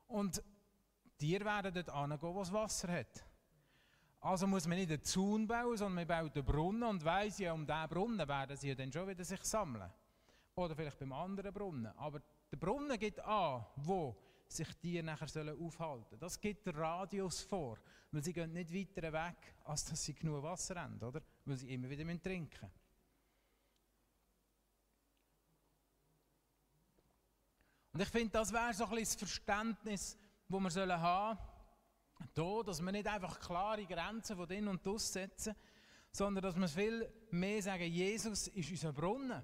Und 0.08 0.42
Tiere 1.16 1.46
werden 1.46 1.72
dort 1.72 1.90
hingehen, 1.90 2.20
wo 2.20 2.42
es 2.42 2.52
Wasser 2.52 2.92
hat. 2.92 3.24
Also 4.20 4.46
muss 4.46 4.66
man 4.66 4.78
nicht 4.78 4.90
einen 4.90 5.04
Zaun 5.04 5.46
bauen, 5.46 5.76
sondern 5.76 5.94
man 5.94 6.06
baut 6.06 6.36
einen 6.36 6.44
Brunnen 6.44 6.82
und 6.84 7.04
weiss 7.04 7.38
ja, 7.38 7.52
um 7.52 7.66
diesen 7.66 7.88
Brunnen 7.88 8.28
werden 8.28 8.56
sie 8.56 8.74
dann 8.74 8.92
schon 8.92 9.06
wieder 9.08 9.24
sich 9.24 9.42
sammeln. 9.44 9.90
Oder 10.54 10.74
vielleicht 10.74 10.98
beim 10.98 11.12
anderen 11.12 11.52
Brunnen. 11.52 11.92
Aber 11.96 12.20
der 12.50 12.56
Brunnen 12.56 12.98
gibt 12.98 13.20
an, 13.20 13.64
wo 13.76 14.16
sich 14.48 14.72
die 14.78 15.02
nachher 15.02 15.28
sollen 15.28 15.60
aufhalten 15.60 16.06
sollen. 16.10 16.20
Das 16.20 16.40
gibt 16.40 16.66
der 16.66 16.76
Radius 16.76 17.42
vor. 17.42 17.78
Weil 18.10 18.22
sie 18.22 18.32
gehen 18.32 18.52
nicht 18.52 18.72
weiter 18.72 19.12
weg, 19.12 19.54
als 19.64 19.84
dass 19.84 20.02
sie 20.02 20.14
genug 20.14 20.42
Wasser 20.42 20.80
haben, 20.80 21.00
oder? 21.02 21.20
Weil 21.44 21.56
sie 21.56 21.72
immer 21.72 21.90
wieder 21.90 22.04
trinken 22.22 22.48
müssen. 22.50 22.86
Und 27.92 28.02
ich 28.02 28.08
finde, 28.08 28.30
das 28.30 28.52
wäre 28.52 28.74
so 28.74 28.84
ein 28.84 28.90
bisschen 28.90 29.04
das 29.04 29.14
Verständnis, 29.16 30.18
das 30.48 30.76
wir 30.76 31.00
haben 31.00 31.38
sollen, 31.38 31.38
dass 32.34 32.82
wir 32.82 32.92
nicht 32.92 33.06
einfach 33.06 33.40
klare 33.40 33.84
Grenzen 33.86 34.36
von 34.36 34.48
innen 34.50 34.68
und 34.68 34.86
aus 34.86 35.12
setzen, 35.12 35.54
sondern 36.10 36.42
dass 36.42 36.56
wir 36.56 36.68
viel 36.68 37.12
mehr 37.30 37.62
sagen, 37.62 37.84
Jesus 37.84 38.48
ist 38.48 38.70
unser 38.70 38.92
Brunnen. 38.92 39.42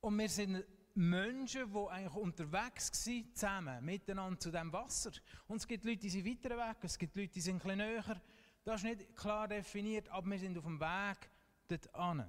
Und 0.00 0.18
wir 0.18 0.28
sind 0.28 0.64
Menschen, 0.94 1.72
die 1.72 1.88
eigentlich 1.88 2.14
unterwegs 2.14 3.06
waren, 3.06 3.34
zusammen, 3.34 3.84
miteinander 3.84 4.40
zu 4.40 4.50
diesem 4.50 4.72
Wasser. 4.72 5.12
Und 5.46 5.56
es 5.58 5.66
gibt 5.66 5.84
Leute, 5.84 5.98
die 5.98 6.10
sind 6.10 6.26
weiter 6.26 6.56
weg, 6.56 6.76
es 6.82 6.98
gibt 6.98 7.16
Leute, 7.16 7.32
die 7.32 7.40
sind 7.40 7.56
ein 7.56 7.58
bisschen 7.60 7.78
näher. 7.78 8.22
Das 8.64 8.82
ist 8.82 8.84
nicht 8.84 9.14
klar 9.14 9.46
definiert, 9.46 10.08
aber 10.08 10.30
wir 10.30 10.38
sind 10.38 10.56
auf 10.56 10.64
dem 10.64 10.80
Weg 10.80 11.30
dorthin. 11.68 12.24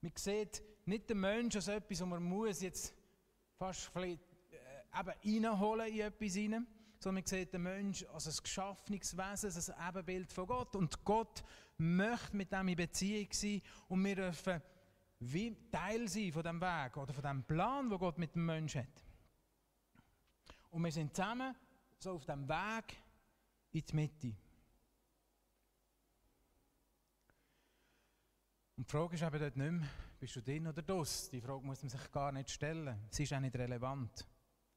Man 0.00 0.12
sieht 0.14 0.62
nicht 0.86 1.10
den 1.10 1.20
Menschen 1.20 1.58
als 1.58 1.68
etwas, 1.68 2.00
wo 2.00 2.06
man 2.06 2.22
muss 2.22 2.62
jetzt 2.62 2.94
fast 3.56 3.90
vielleicht 3.92 4.20
eben 4.98 5.44
reinholen 5.44 5.92
in 5.92 6.00
etwas 6.00 6.36
rein, 6.36 6.66
sondern 7.00 7.22
man 7.22 7.26
sieht 7.26 7.52
den 7.54 7.62
Menschen 7.62 8.08
als 8.08 8.26
ein 8.26 8.42
geschaffenes 8.42 9.16
Wesen, 9.16 9.74
ein 9.74 9.88
Ebenbild 9.88 10.32
von 10.32 10.46
Gott. 10.46 10.76
Und 10.76 11.02
Gott 11.02 11.42
möchte 11.78 12.36
mit 12.36 12.52
dem 12.52 12.68
in 12.68 12.76
Beziehung 12.76 13.28
sein 13.32 13.62
und 13.88 14.04
wir 14.04 14.16
dürfen 14.16 14.62
wie 15.20 15.56
Teil 15.70 16.08
sein 16.08 16.32
von 16.32 16.42
dem 16.42 16.60
Weg 16.60 16.96
oder 16.96 17.12
von 17.12 17.22
dem 17.22 17.44
Plan, 17.44 17.88
den 17.88 17.98
Gott 17.98 18.18
mit 18.18 18.34
dem 18.34 18.44
Menschen 18.44 18.82
hat. 18.82 19.04
Und 20.70 20.84
wir 20.84 20.92
sind 20.92 21.14
zusammen 21.14 21.54
so 21.98 22.12
auf 22.12 22.24
dem 22.26 22.46
Weg 22.46 22.96
in 23.72 23.84
die 23.84 23.96
Mitte. 23.96 24.36
Und 28.76 28.86
die 28.86 28.90
Frage 28.90 29.14
ist 29.14 29.22
eben 29.22 29.38
dort 29.38 29.56
nicht 29.56 29.72
mehr, 29.72 29.88
bist 30.18 30.36
du 30.36 30.42
drin 30.42 30.66
oder 30.66 30.82
das? 30.82 31.30
Die 31.30 31.40
Frage 31.40 31.64
muss 31.64 31.82
man 31.82 31.90
sich 31.90 32.12
gar 32.12 32.30
nicht 32.32 32.50
stellen. 32.50 32.98
Sie 33.10 33.24
ist 33.24 33.32
auch 33.32 33.40
nicht 33.40 33.56
relevant. 33.56 34.26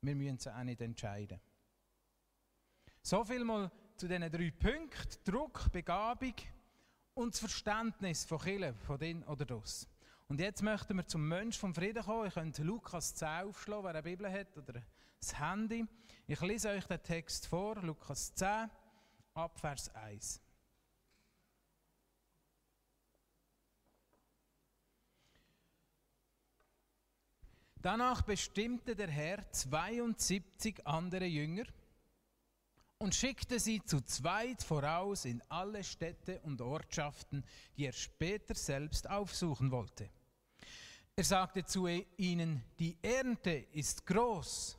Wir 0.02 0.16
müssen 0.16 0.36
es 0.36 0.48
auch 0.48 0.64
nicht 0.64 0.82
entscheiden. 0.82 1.40
So 3.06 3.22
viel 3.26 3.44
mal 3.44 3.70
zu 3.98 4.08
diesen 4.08 4.32
drei 4.32 4.50
Punkten: 4.52 5.24
Druck, 5.26 5.70
Begabung 5.74 6.36
und 7.14 7.34
das 7.34 7.42
Verständnis 7.42 8.24
von 8.24 8.40
Killen, 8.40 8.74
von 8.80 8.98
den 8.98 9.26
oder 9.26 9.44
das. 9.44 9.90
Und 10.30 10.40
jetzt 10.40 10.64
möchten 10.64 10.96
wir 10.96 11.06
zum 11.06 11.28
Mensch 11.28 11.58
vom 11.58 11.76
Frieden 11.76 12.02
kommen. 12.02 12.28
Ich 12.28 12.34
könnte 12.34 12.64
Lukas 12.64 13.14
10 13.16 13.28
aufschlagen, 13.50 13.84
wer 13.84 13.90
eine 13.90 14.04
Bibel 14.04 14.32
hat 14.32 14.58
oder 14.58 14.82
das 15.20 15.38
Handy. 15.38 15.86
Ich 16.28 16.40
lese 16.40 16.70
euch 16.70 16.86
den 16.86 17.04
Text 17.04 17.46
vor, 17.46 17.76
Lukas 17.82 18.34
10, 18.36 18.70
ab 19.34 19.60
Vers 19.60 19.94
1. 19.94 20.42
Danach 27.76 28.22
bestimmte 28.22 28.96
der 28.96 29.10
Herr 29.10 29.52
72 29.52 30.88
andere 30.88 31.26
Jünger 31.26 31.66
und 33.04 33.14
schickte 33.14 33.60
sie 33.60 33.84
zu 33.84 34.02
zweit 34.02 34.64
voraus 34.64 35.26
in 35.26 35.44
alle 35.50 35.84
Städte 35.84 36.40
und 36.42 36.62
Ortschaften, 36.62 37.44
die 37.76 37.86
er 37.86 37.92
später 37.92 38.56
selbst 38.56 39.10
aufsuchen 39.10 39.72
wollte. 39.72 40.10
Er 41.16 41.24
sagte 41.24 41.66
zu 41.66 41.86
ihnen, 41.88 42.64
die 42.80 42.98
Ernte 43.02 43.52
ist 43.74 44.06
groß, 44.06 44.78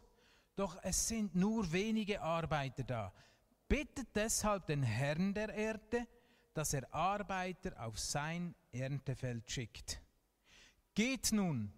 doch 0.57 0.79
es 0.83 1.07
sind 1.07 1.35
nur 1.35 1.71
wenige 1.71 2.21
Arbeiter 2.23 2.83
da. 2.83 3.13
Bittet 3.69 4.09
deshalb 4.15 4.67
den 4.67 4.83
Herrn 4.83 5.35
der 5.35 5.51
Erde, 5.51 6.07
dass 6.55 6.73
er 6.73 6.93
Arbeiter 6.95 7.79
auf 7.85 7.99
sein 7.99 8.55
Erntefeld 8.73 9.51
schickt. 9.51 10.01
Geht 10.95 11.31
nun, 11.31 11.73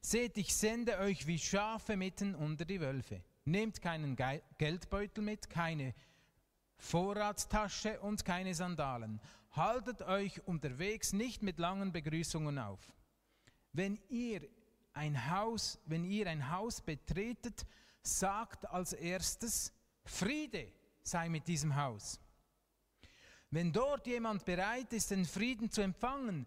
Seht, 0.00 0.38
ich 0.38 0.54
sende 0.54 0.98
euch 0.98 1.26
wie 1.26 1.38
Schafe 1.38 1.96
mitten 1.96 2.34
unter 2.34 2.64
die 2.64 2.80
Wölfe. 2.80 3.22
Nehmt 3.48 3.80
keinen 3.80 4.14
Geldbeutel 4.58 5.24
mit, 5.24 5.48
keine 5.48 5.94
Vorratstasche 6.76 7.98
und 8.00 8.22
keine 8.22 8.54
Sandalen. 8.54 9.22
Haltet 9.52 10.02
euch 10.02 10.46
unterwegs 10.46 11.14
nicht 11.14 11.42
mit 11.42 11.58
langen 11.58 11.90
Begrüßungen 11.90 12.58
auf. 12.58 12.92
Wenn 13.72 13.98
ihr 14.10 14.46
ein 14.92 15.30
Haus, 15.30 15.80
wenn 15.86 16.04
ihr 16.04 16.26
ein 16.26 16.50
Haus 16.50 16.82
betretet, 16.82 17.64
sagt 18.02 18.68
als 18.68 18.92
erstes 18.92 19.72
Friede 20.04 20.70
sei 21.02 21.30
mit 21.30 21.48
diesem 21.48 21.74
Haus. 21.74 22.20
Wenn 23.50 23.72
dort 23.72 24.06
jemand 24.06 24.44
bereit 24.44 24.92
ist, 24.92 25.10
den 25.10 25.24
Frieden 25.24 25.70
zu 25.70 25.80
empfangen, 25.80 26.46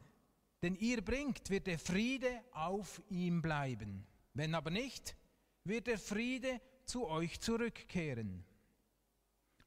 den 0.62 0.76
ihr 0.76 1.04
bringt, 1.04 1.50
wird 1.50 1.66
der 1.66 1.80
Friede 1.80 2.44
auf 2.52 3.02
ihm 3.10 3.42
bleiben. 3.42 4.06
Wenn 4.36 4.54
aber 4.54 4.70
nicht, 4.70 5.16
wird 5.64 5.88
der 5.88 5.98
Friede 5.98 6.62
zu 6.92 7.08
euch 7.08 7.40
zurückkehren. 7.40 8.44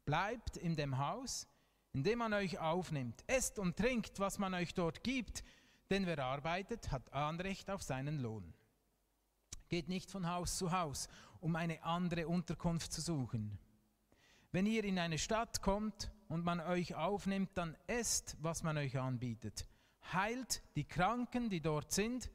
Bleibt 0.05 0.57
in 0.57 0.77
dem 0.77 0.99
Haus, 0.99 1.49
in 1.93 2.03
dem 2.05 2.19
man 2.19 2.33
euch 2.33 2.59
aufnimmt. 2.59 3.25
Esst 3.27 3.59
und 3.59 3.77
trinkt, 3.77 4.21
was 4.21 4.39
man 4.39 4.55
euch 4.55 4.75
dort 4.75 5.03
gibt, 5.03 5.43
denn 5.91 6.07
wer 6.07 6.19
arbeitet, 6.19 6.91
hat 6.93 7.13
Anrecht 7.13 7.71
auf 7.71 7.83
seinen 7.83 8.19
Lohn. 8.21 8.53
Geht 9.69 9.89
nicht 9.89 10.11
von 10.11 10.29
Haus 10.29 10.59
zu 10.59 10.73
Haus, 10.73 11.09
um 11.41 11.57
eine 11.57 11.83
andere 11.83 12.29
Unterkunft 12.29 12.93
zu 12.93 13.01
suchen. 13.01 13.59
Wenn 14.53 14.67
ihr 14.67 14.85
in 14.85 14.99
eine 14.99 15.19
Stadt 15.19 15.63
kommt 15.63 16.13
und 16.29 16.45
man 16.45 16.61
euch 16.61 16.95
aufnimmt, 16.95 17.51
dann 17.55 17.77
esst, 17.87 18.37
was 18.41 18.63
man 18.63 18.79
euch 18.79 18.99
anbietet 18.99 19.67
heilt 20.13 20.63
die 20.77 20.85
Kranken, 20.85 21.49
die 21.49 21.61
dort 21.61 21.93
sind, 21.93 22.31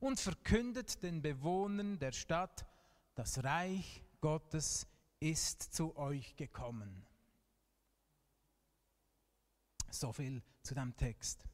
und 0.00 0.20
verkündet 0.20 1.02
den 1.02 1.22
Bewohnern 1.22 1.98
der 1.98 2.12
Stadt, 2.12 2.66
das 3.14 3.42
Reich 3.42 4.04
Gottes 4.20 4.86
ist 5.20 5.62
zu 5.74 5.96
euch 5.96 6.34
gekommen. 6.36 7.04
So 9.90 10.12
viel 10.12 10.42
zu 10.62 10.74
dem 10.74 10.96
Text. 10.96 11.44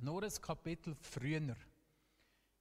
Nur 0.00 0.22
ein 0.22 0.32
Kapitel 0.40 0.94
früher 0.94 1.54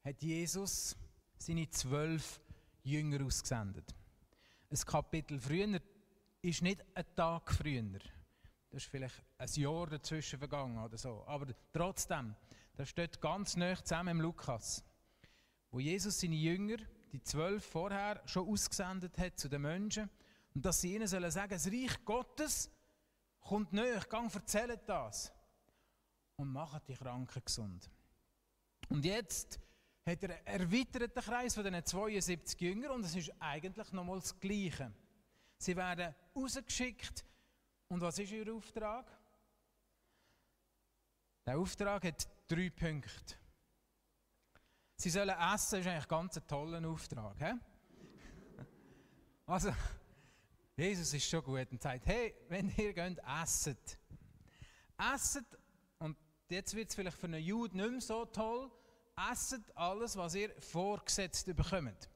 hat 0.03 0.21
Jesus 0.21 0.95
seine 1.37 1.69
zwölf 1.69 2.41
Jünger 2.83 3.25
ausgesendet. 3.25 3.95
Ein 4.69 4.77
Kapitel 4.77 5.39
früher 5.39 5.81
ist 6.41 6.61
nicht 6.61 6.85
ein 6.93 7.05
Tag 7.15 7.51
früher. 7.53 7.99
Das 8.69 8.83
ist 8.83 8.89
vielleicht 8.89 9.23
ein 9.37 9.49
Jahr 9.53 9.87
dazwischen 9.87 10.37
vergangen 10.37 10.77
oder 10.77 10.97
so. 10.97 11.23
Aber 11.25 11.47
trotzdem, 11.73 12.35
das 12.75 12.89
steht 12.89 13.19
ganz 13.19 13.55
nah 13.55 13.75
zusammen 13.75 14.09
im 14.09 14.21
Lukas, 14.21 14.83
wo 15.71 15.79
Jesus 15.79 16.19
seine 16.19 16.35
Jünger, 16.35 16.77
die 17.11 17.21
zwölf 17.21 17.65
vorher, 17.65 18.21
schon 18.25 18.47
ausgesendet 18.47 19.17
hat 19.17 19.39
zu 19.39 19.49
den 19.49 19.61
Menschen 19.61 20.09
und 20.53 20.65
dass 20.65 20.81
sie 20.81 20.95
ihnen 20.95 21.07
sollen 21.07 21.31
sagen, 21.31 21.51
das 21.51 21.67
Reich 21.67 22.03
Gottes 22.05 22.71
kommt 23.39 23.73
näher, 23.73 24.01
gang 24.09 24.33
erzählt 24.33 24.81
das 24.87 25.31
und 26.37 26.51
macht 26.51 26.87
die 26.87 26.95
Kranken 26.95 27.41
gesund. 27.43 27.89
Und 28.89 29.05
jetzt 29.05 29.59
hat 30.05 30.23
er 30.23 30.35
einen 30.45 30.71
erweiterten 30.71 31.21
Kreis 31.21 31.53
von 31.53 31.63
diesen 31.63 31.85
72 31.85 32.59
Jüngern 32.61 32.91
und 32.91 33.05
es 33.05 33.15
ist 33.15 33.31
eigentlich 33.39 33.91
nochmal 33.91 34.19
das 34.19 34.39
Gleiche. 34.39 34.91
Sie 35.57 35.75
werden 35.75 36.15
rausgeschickt 36.35 37.25
und 37.89 38.01
was 38.01 38.17
ist 38.19 38.31
Ihr 38.31 38.53
Auftrag? 38.53 39.05
Der 41.45 41.57
Auftrag 41.57 42.03
hat 42.05 42.27
drei 42.47 42.69
Punkte. 42.69 43.38
Sie 45.01 45.09
sollen 45.09 45.29
essen, 45.29 45.79
ist 45.79 45.87
eigentlich 45.87 46.07
ganz 46.09 46.35
ein 46.35 46.45
toller 46.45 46.85
Auftrag. 46.85 47.37
He? 47.39 47.53
Also, 49.45 49.73
Jesus 50.75 51.13
ist 51.13 51.29
schon 51.29 51.41
gut 51.41 51.71
und 51.71 51.81
sagt, 51.81 52.05
hey, 52.05 52.35
wenn 52.49 52.69
ihr 52.75 52.91
geht, 52.91 53.17
esset. 53.41 53.97
Esset, 54.97 55.45
und 55.99 56.17
jetzt 56.49 56.75
wird 56.75 56.89
es 56.89 56.95
vielleicht 56.95 57.17
für 57.17 57.27
einen 57.27 57.41
Juden 57.41 57.77
nicht 57.77 57.91
mehr 57.91 58.01
so 58.01 58.25
toll, 58.25 58.69
esset 59.31 59.61
alles, 59.73 60.17
was 60.17 60.35
ihr 60.35 60.53
vorgesetzt 60.59 61.45
bekommt. 61.45 62.09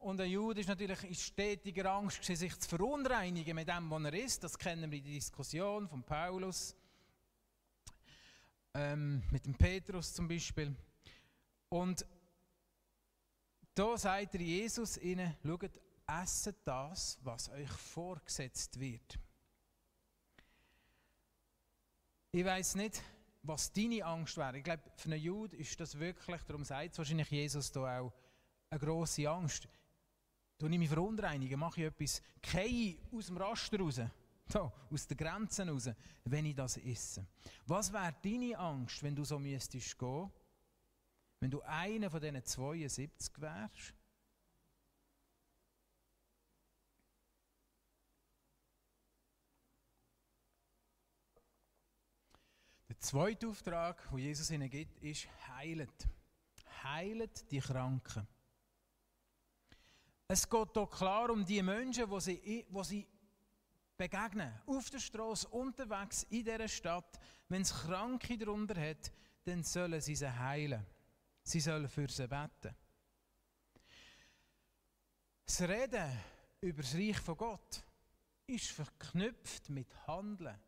Und 0.00 0.20
ein 0.20 0.30
Jude 0.30 0.60
ist 0.60 0.68
natürlich 0.68 1.02
in 1.02 1.14
stetiger 1.14 1.92
Angst, 1.92 2.22
sich 2.22 2.60
zu 2.60 2.68
verunreinigen 2.68 3.54
mit 3.54 3.68
dem, 3.68 3.90
was 3.90 4.04
er 4.04 4.12
ist. 4.12 4.44
Das 4.44 4.58
kennen 4.58 4.90
wir 4.90 4.98
in 4.98 5.04
der 5.04 5.14
Diskussion 5.14 5.88
von 5.88 6.02
Paulus, 6.02 6.76
ähm, 8.74 9.22
mit 9.30 9.46
dem 9.46 9.54
Petrus 9.54 10.12
zum 10.12 10.28
Beispiel. 10.28 10.76
Und 11.74 12.06
da 13.74 13.98
sagt 13.98 14.34
Jesus 14.34 14.96
ihnen, 14.98 15.34
schaut, 15.42 15.80
esset 16.06 16.54
das, 16.64 17.18
was 17.24 17.48
euch 17.48 17.68
vorgesetzt 17.68 18.78
wird. 18.78 19.18
Ich 22.30 22.44
weiß 22.44 22.76
nicht, 22.76 23.02
was 23.42 23.72
deine 23.72 24.04
Angst 24.04 24.36
wäre. 24.36 24.58
Ich 24.58 24.62
glaube, 24.62 24.84
für 24.94 25.08
einen 25.10 25.20
Jude 25.20 25.56
ist 25.56 25.80
das 25.80 25.98
wirklich, 25.98 26.40
darum 26.42 26.62
sagt 26.62 26.96
wahrscheinlich 26.96 27.30
Jesus 27.32 27.72
da 27.72 28.02
auch, 28.02 28.12
eine 28.70 28.78
grosse 28.78 29.28
Angst. 29.28 29.66
Du 30.58 30.68
ich 30.68 30.78
mich 30.78 30.88
verunreinigen, 30.88 31.58
mache 31.58 31.80
ich 31.80 31.86
etwas, 31.88 32.22
gehe 32.40 32.98
aus 33.10 33.26
dem 33.26 33.36
Raster 33.36 33.80
raus, 33.80 34.00
so, 34.46 34.72
aus 34.92 35.06
den 35.08 35.16
Grenzen 35.16 35.68
raus, 35.68 35.90
wenn 36.22 36.46
ich 36.46 36.54
das 36.54 36.76
esse. 36.76 37.26
Was 37.66 37.92
wäre 37.92 38.14
deine 38.22 38.56
Angst, 38.56 39.02
wenn 39.02 39.16
du 39.16 39.24
so 39.24 39.40
müsstest 39.40 39.98
gehen, 39.98 40.30
wenn 41.44 41.50
du 41.50 41.60
einer 41.60 42.08
von 42.08 42.22
diesen 42.22 42.42
72 42.42 43.38
wärst? 43.38 43.92
Der 52.88 52.98
zweite 52.98 53.46
Auftrag, 53.46 54.08
den 54.08 54.18
Jesus 54.20 54.50
ihnen 54.50 54.70
gibt, 54.70 54.98
ist 55.02 55.28
heilet. 55.48 56.08
Heilet 56.82 57.50
die 57.50 57.60
Kranken. 57.60 58.26
Es 60.26 60.48
geht 60.48 60.72
hier 60.72 60.86
klar 60.86 61.28
um 61.28 61.44
die 61.44 61.62
Menschen, 61.62 62.08
die 62.08 62.20
sie, 62.22 62.66
die 62.70 62.84
sie 62.84 63.06
begegnen. 63.98 64.50
Auf 64.64 64.88
der 64.88 64.98
Straße, 64.98 65.46
unterwegs 65.48 66.22
in 66.30 66.42
dieser 66.42 66.68
Stadt. 66.68 67.20
Wenn 67.50 67.60
es 67.60 67.74
Kranke 67.74 68.38
darunter 68.38 68.80
hat, 68.80 69.12
dann 69.44 69.62
sollen 69.62 70.00
sie 70.00 70.16
sie 70.16 70.38
heilen. 70.38 70.86
Sie 71.44 71.60
sollen 71.60 71.88
für 71.88 72.08
sie 72.10 72.26
beten. 72.26 72.74
Das 75.44 75.60
Reden 75.60 76.10
über 76.62 76.82
das 76.82 76.94
Reich 76.94 77.20
von 77.20 77.36
Gott 77.36 77.84
ist 78.46 78.70
verknüpft 78.70 79.68
mit 79.68 80.06
Handeln. 80.06 80.58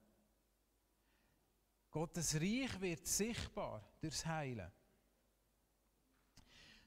Gottes 1.91 2.35
Reich 2.35 2.79
wird 2.81 3.07
sichtbar 3.07 3.83
durchs 4.01 4.27
Heilen. 4.27 4.71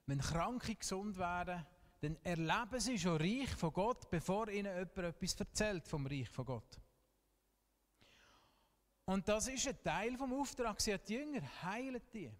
Wenn 0.06 0.19
Kranke 0.19 0.75
gesund 0.75 1.17
werden, 1.17 1.65
dann 2.02 2.15
erleben 2.23 2.80
sie 2.80 2.97
schon 2.97 3.17
Reich 3.17 3.49
von 3.56 3.73
Gott, 3.73 4.10
bevor 4.10 4.47
ihnen 4.49 4.71
jemand 4.71 4.97
etwas 4.97 5.34
erzählt 5.36 5.88
vom 5.88 6.06
Reich 6.06 6.30
von 6.30 6.45
Gott. 6.45 6.80
Und 9.06 9.28
das 9.28 9.47
ist 9.47 9.67
ein 9.67 9.82
Teil 9.84 10.15
vom 10.15 10.32
Auftrag, 10.34 10.80
sie 10.80 10.93
hat 10.93 11.10
die 11.10 11.15
Jünger, 11.15 11.41
heilen 11.63 12.02
die. 12.13 12.32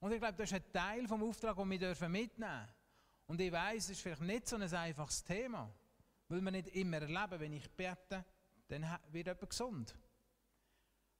Und 0.00 0.12
ich 0.12 0.18
glaube, 0.18 0.34
das 0.36 0.50
ist 0.50 0.56
ein 0.56 0.72
Teil 0.72 1.08
vom 1.08 1.22
Auftrag, 1.22 1.56
den 1.56 1.70
wir 1.70 2.08
mitnehmen 2.08 2.28
dürfen. 2.38 2.74
Und 3.26 3.40
ich 3.40 3.50
weiß, 3.50 3.84
es 3.84 3.90
ist 3.90 4.00
vielleicht 4.00 4.22
nicht 4.22 4.48
so 4.48 4.56
ein 4.56 4.62
einfaches 4.62 5.24
Thema, 5.24 5.72
weil 6.28 6.40
wir 6.40 6.50
nicht 6.50 6.68
immer 6.68 6.98
erleben, 6.98 7.40
wenn 7.40 7.52
ich 7.52 7.68
bete, 7.70 8.24
dann 8.68 8.98
wird 9.10 9.26
jemand 9.26 9.50
gesund. 9.50 9.96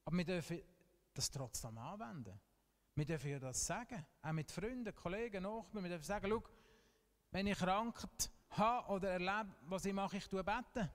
Aber 0.05 0.17
wir 0.17 0.25
dürfen 0.25 0.61
das 1.15 1.31
trotzdem 1.31 1.79
anwenden. 1.79 2.39
Wir 2.95 3.05
dürfen 3.05 3.31
ja 3.31 3.39
das 3.39 3.67
sagen, 3.67 4.07
auch 4.23 4.33
mit 4.33 4.51
Freunden, 4.51 4.95
Kollegen, 4.95 5.43
Nachbarn. 5.43 5.85
Wir 5.85 5.91
dürfen 5.91 6.05
sagen, 6.05 6.29
schau, 6.31 6.43
wenn 7.31 7.47
ich 7.47 7.59
Krankheit 7.59 8.31
habe 8.51 8.93
oder 8.93 9.11
erlebe, 9.11 9.55
was 9.63 9.85
ich 9.85 9.93
mache, 9.93 10.17
ich 10.17 10.29
tue 10.29 10.43
beten. 10.45 10.89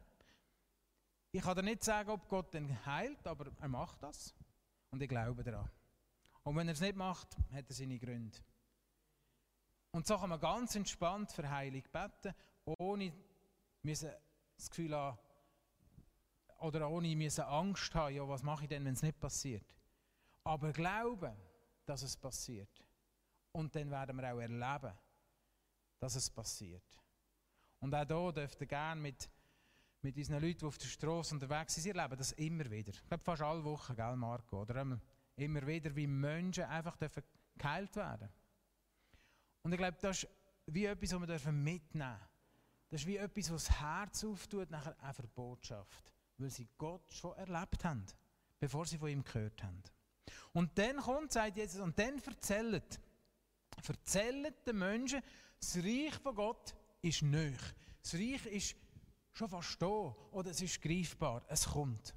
Ich 1.32 1.42
kann 1.42 1.56
dir 1.56 1.64
nicht 1.64 1.84
sagen, 1.84 2.10
ob 2.10 2.28
Gott 2.28 2.54
den 2.54 2.86
heilt, 2.86 3.26
aber 3.28 3.52
er 3.60 3.68
macht 3.68 4.02
das. 4.04 4.34
Und 4.92 5.02
ich 5.02 5.10
glaube 5.10 5.44
daran. 5.44 5.70
Und 6.44 6.56
wenn 6.56 6.68
er 6.68 6.74
es 6.74 6.82
nicht 6.82 6.96
macht, 6.96 7.38
hat 7.52 7.70
er 7.70 7.76
seine 7.76 8.00
Gründe. 8.00 8.38
Und 9.92 10.08
so 10.08 10.18
kann 10.18 10.30
man 10.30 10.40
ganz 10.40 10.76
entspannt 10.76 11.32
für 11.32 11.50
Heilung 11.50 11.84
beten, 11.92 12.34
ohne 12.80 13.14
das 13.84 14.70
Gefühl 14.70 14.96
haben, 14.96 15.18
oder 16.60 16.90
ohne 16.90 17.30
Angst 17.48 17.94
haben, 17.96 18.16
ja, 18.16 18.28
was 18.28 18.44
mache 18.44 18.64
ich 18.64 18.70
denn, 18.70 18.86
wenn 18.86 18.94
es 18.94 19.02
nicht 19.02 19.20
passiert. 19.20 19.66
Aber 20.44 20.72
glauben, 20.72 21.36
dass 21.86 22.04
es 22.04 22.16
passiert. 22.16 22.70
Und 23.52 23.76
dann 23.76 23.90
werden 23.90 24.16
wir 24.18 24.34
auch 24.34 24.40
erleben, 24.40 24.94
dass 26.00 26.16
es 26.16 26.30
passiert. 26.30 26.84
Und 27.80 27.94
auch 27.94 28.06
hier 28.06 28.32
dürft 28.32 28.62
ihr 28.62 28.68
gerne 28.68 29.02
mit, 29.02 29.30
mit 30.02 30.16
unseren 30.16 30.42
Leuten, 30.42 30.60
die 30.60 30.66
auf 30.66 30.78
der 30.78 30.88
Straße 30.88 31.34
unterwegs 31.34 31.74
sind, 31.74 31.84
sie 31.84 31.90
erleben 31.90 32.18
das 32.18 32.32
immer 32.34 32.70
wieder. 32.70 32.92
Ich 32.92 33.06
glaube, 33.08 33.24
fast 33.24 33.42
alle 33.42 33.64
Wochen, 33.64 33.96
gell, 33.96 34.16
Marco? 34.16 34.62
Oder 34.62 34.76
immer 35.36 35.66
wieder, 35.66 35.96
wie 35.96 36.08
Menschen 36.08 36.64
einfach 36.66 36.96
dürfen 36.98 37.24
geheilt 37.58 37.96
werden 37.96 38.30
Und 39.64 39.72
ich 39.72 39.78
glaube, 39.78 39.98
das 40.02 40.24
ist 40.24 40.30
wie 40.68 40.86
etwas, 40.86 41.14
was 41.14 41.46
wir 41.46 41.52
mitnehmen 41.52 42.18
dürfen. 42.18 42.28
Das 42.90 43.02
ist 43.02 43.08
wie 43.08 43.18
etwas, 43.18 43.52
was 43.52 43.66
das 43.66 43.80
Herz 43.80 44.24
auftut, 44.26 44.70
nachher 44.70 44.96
auch 45.02 45.16
für 45.16 45.28
Botschaft. 45.28 46.12
Weil 46.38 46.50
sie 46.50 46.68
Gott 46.78 47.14
schon 47.14 47.36
erlebt 47.38 47.84
haben, 47.86 48.06
bevor 48.60 48.86
sie 48.86 48.98
von 48.98 49.10
ihm 49.10 49.24
gehört 49.24 49.64
haben. 49.64 49.82
Und 50.54 50.78
dann 50.78 50.98
kommt, 50.98 51.32
sagt 51.32 51.56
Jesus, 51.56 51.80
und 51.80 51.98
dann 51.98 52.20
erzählt, 52.20 53.00
erzählt 53.88 54.68
den 54.68 54.78
Menschen, 54.78 55.22
das 55.60 55.78
Reich 55.78 56.16
von 56.22 56.36
Gott 56.36 56.76
ist 57.02 57.22
nöch. 57.22 57.62
Das 58.02 58.14
Reich 58.16 58.46
ist 58.48 58.76
schon 59.32 59.50
fast 59.50 59.82
da 59.82 59.86
oder 59.86 60.52
es 60.52 60.62
ist 60.62 60.82
greifbar. 60.82 61.44
Es 61.48 61.66
kommt. 61.66 62.14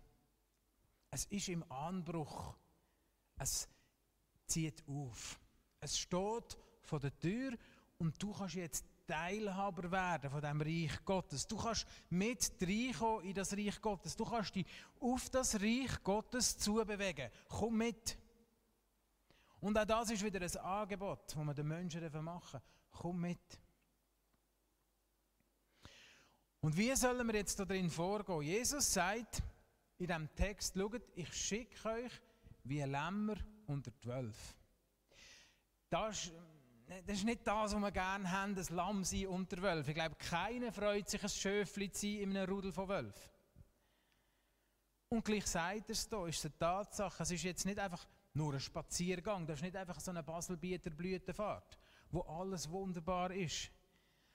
Es 1.11 1.27
ist 1.27 1.49
im 1.49 1.63
Anbruch. 1.71 2.57
Es 3.37 3.69
zieht 4.47 4.83
auf. 4.87 5.41
Es 5.81 5.99
steht 5.99 6.59
vor 6.83 7.01
der 7.01 7.19
Tür 7.19 7.57
und 7.99 8.23
du 8.23 8.33
kannst 8.33 8.55
jetzt 8.55 8.85
Teilhaber 9.07 9.91
werden 9.91 10.31
von 10.31 10.41
dem 10.41 10.61
Reich 10.63 11.05
Gottes. 11.05 11.47
Du 11.47 11.57
kannst 11.57 11.87
mit 12.09 12.51
reinkommen 12.61 13.27
in 13.27 13.35
das 13.35 13.53
Reich 13.53 13.81
Gottes. 13.81 14.17
Du 14.17 14.25
kannst 14.25 14.55
dich 14.55 14.67
auf 15.01 15.29
das 15.31 15.61
Reich 15.61 16.03
Gottes 16.03 16.59
zubewegen. 16.59 17.31
Komm 17.49 17.77
mit. 17.77 18.19
Und 19.61 19.79
auch 19.79 19.85
das 19.85 20.11
ist 20.11 20.25
wieder 20.25 20.41
ein 20.41 20.57
Angebot, 20.57 21.21
das 21.27 21.37
wir 21.37 21.55
den 21.55 21.69
Menschen 21.69 22.23
machen. 22.23 22.61
Komm 22.91 23.21
mit. 23.21 23.61
Und 26.61 26.77
wie 26.77 26.95
sollen 26.97 27.27
wir 27.27 27.35
jetzt 27.35 27.59
da 27.59 27.65
drin 27.67 27.91
vorgehen? 27.91 28.43
Jesus 28.43 28.93
sagt 28.93 29.43
in 29.99 30.07
diesem 30.07 30.35
Text, 30.35 30.75
schaut, 30.75 31.03
ich 31.15 31.33
schicke 31.35 31.89
euch 31.89 32.13
wie 32.65 32.81
Lämmer 32.81 33.37
unter 33.67 33.93
zwölf. 34.01 34.57
Das 35.89 36.25
ist, 36.25 36.33
das 37.07 37.17
ist 37.19 37.25
nicht 37.25 37.47
das, 37.47 37.73
was 37.73 37.81
wir 37.81 37.93
gerne 37.93 38.31
haben, 38.31 38.57
ein 38.57 38.67
Lamm 38.71 39.05
sein 39.05 39.27
unter 39.29 39.63
Wölfen. 39.63 39.91
Ich 39.91 39.95
glaube, 39.95 40.17
keiner 40.17 40.73
freut 40.73 41.09
sich, 41.09 41.23
ein 41.23 41.29
Schöfli 41.29 41.91
zu 41.91 42.01
sein 42.01 42.17
in 42.21 42.37
einem 42.37 42.51
Rudel 42.51 42.73
von 42.73 42.89
Wölfen. 42.89 43.31
Und 45.09 45.25
gleich 45.25 45.47
sagt 45.47 45.89
er 45.89 45.93
es 45.93 46.09
da, 46.09 46.27
ist 46.27 46.45
eine 46.45 46.59
Tatsache, 46.59 47.23
es 47.23 47.31
ist 47.31 47.45
jetzt 47.45 47.65
nicht 47.65 47.79
einfach 47.79 48.07
nur 48.33 48.55
ein 48.55 48.61
Spaziergang. 48.61 49.47
Das 49.47 49.59
ist 49.59 49.63
nicht 49.63 49.77
einfach 49.77 50.01
so 50.01 50.11
eine 50.11 50.23
Baselbieter 50.23 50.91
Blütenfahrt, 50.91 51.79
wo 52.11 52.21
alles 52.23 52.69
wunderbar 52.69 53.31
ist. 53.31 53.71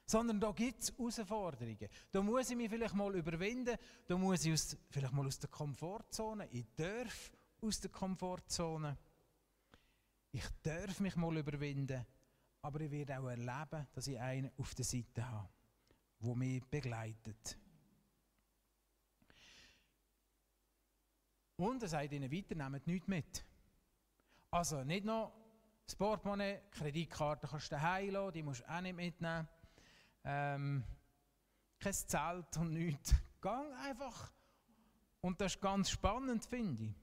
Sondern 0.05 0.39
da 0.39 0.51
gibt 0.51 0.81
es 0.81 0.97
Herausforderungen. 0.97 1.89
Da 2.11 2.21
muss 2.21 2.49
ich 2.49 2.55
mich 2.55 2.69
vielleicht 2.69 2.95
mal 2.95 3.13
überwinden. 3.15 3.77
Da 4.07 4.17
muss 4.17 4.45
ich 4.45 4.53
aus, 4.53 4.77
vielleicht 4.89 5.13
mal 5.13 5.27
aus 5.27 5.37
der 5.37 5.49
Komfortzone. 5.49 6.47
Ich 6.51 6.65
darf 6.75 7.31
aus 7.61 7.79
der 7.79 7.91
Komfortzone. 7.91 8.97
Ich 10.31 10.45
darf 10.63 10.99
mich 10.99 11.15
mal 11.15 11.37
überwinden. 11.37 12.05
Aber 12.61 12.81
ich 12.81 12.91
werde 12.91 13.19
auch 13.19 13.29
erleben, 13.29 13.87
dass 13.93 14.07
ich 14.07 14.19
einen 14.19 14.51
auf 14.57 14.75
der 14.75 14.85
Seite 14.85 15.25
habe, 15.25 15.49
der 16.19 16.35
mich 16.35 16.65
begleitet. 16.65 17.57
Und 21.55 21.81
er 21.83 21.89
sagt 21.89 22.11
ihnen 22.11 22.31
weiter, 22.31 22.55
nehmt 22.55 22.87
nichts 22.87 23.07
mit. 23.07 23.45
Also 24.51 24.83
nicht 24.83 25.05
noch 25.05 25.33
das 25.85 25.95
Portemonnaie, 25.95 26.61
Kreditkarte 26.71 27.47
kannst 27.47 27.71
du 27.71 27.75
daheim 27.75 28.11
lassen, 28.11 28.33
die 28.33 28.43
musst 28.43 28.61
du 28.61 28.69
auch 28.69 28.81
nicht 28.81 28.95
mitnehmen. 28.95 29.47
Ähm, 30.23 30.83
kein 31.79 31.93
Zelt 31.93 32.57
und 32.57 32.73
nichts. 32.73 33.13
Gang 33.41 33.73
einfach. 33.85 34.31
Und 35.21 35.41
das 35.41 35.55
ist 35.55 35.61
ganz 35.61 35.89
spannend, 35.89 36.45
finde 36.45 36.83
ich, 36.83 36.95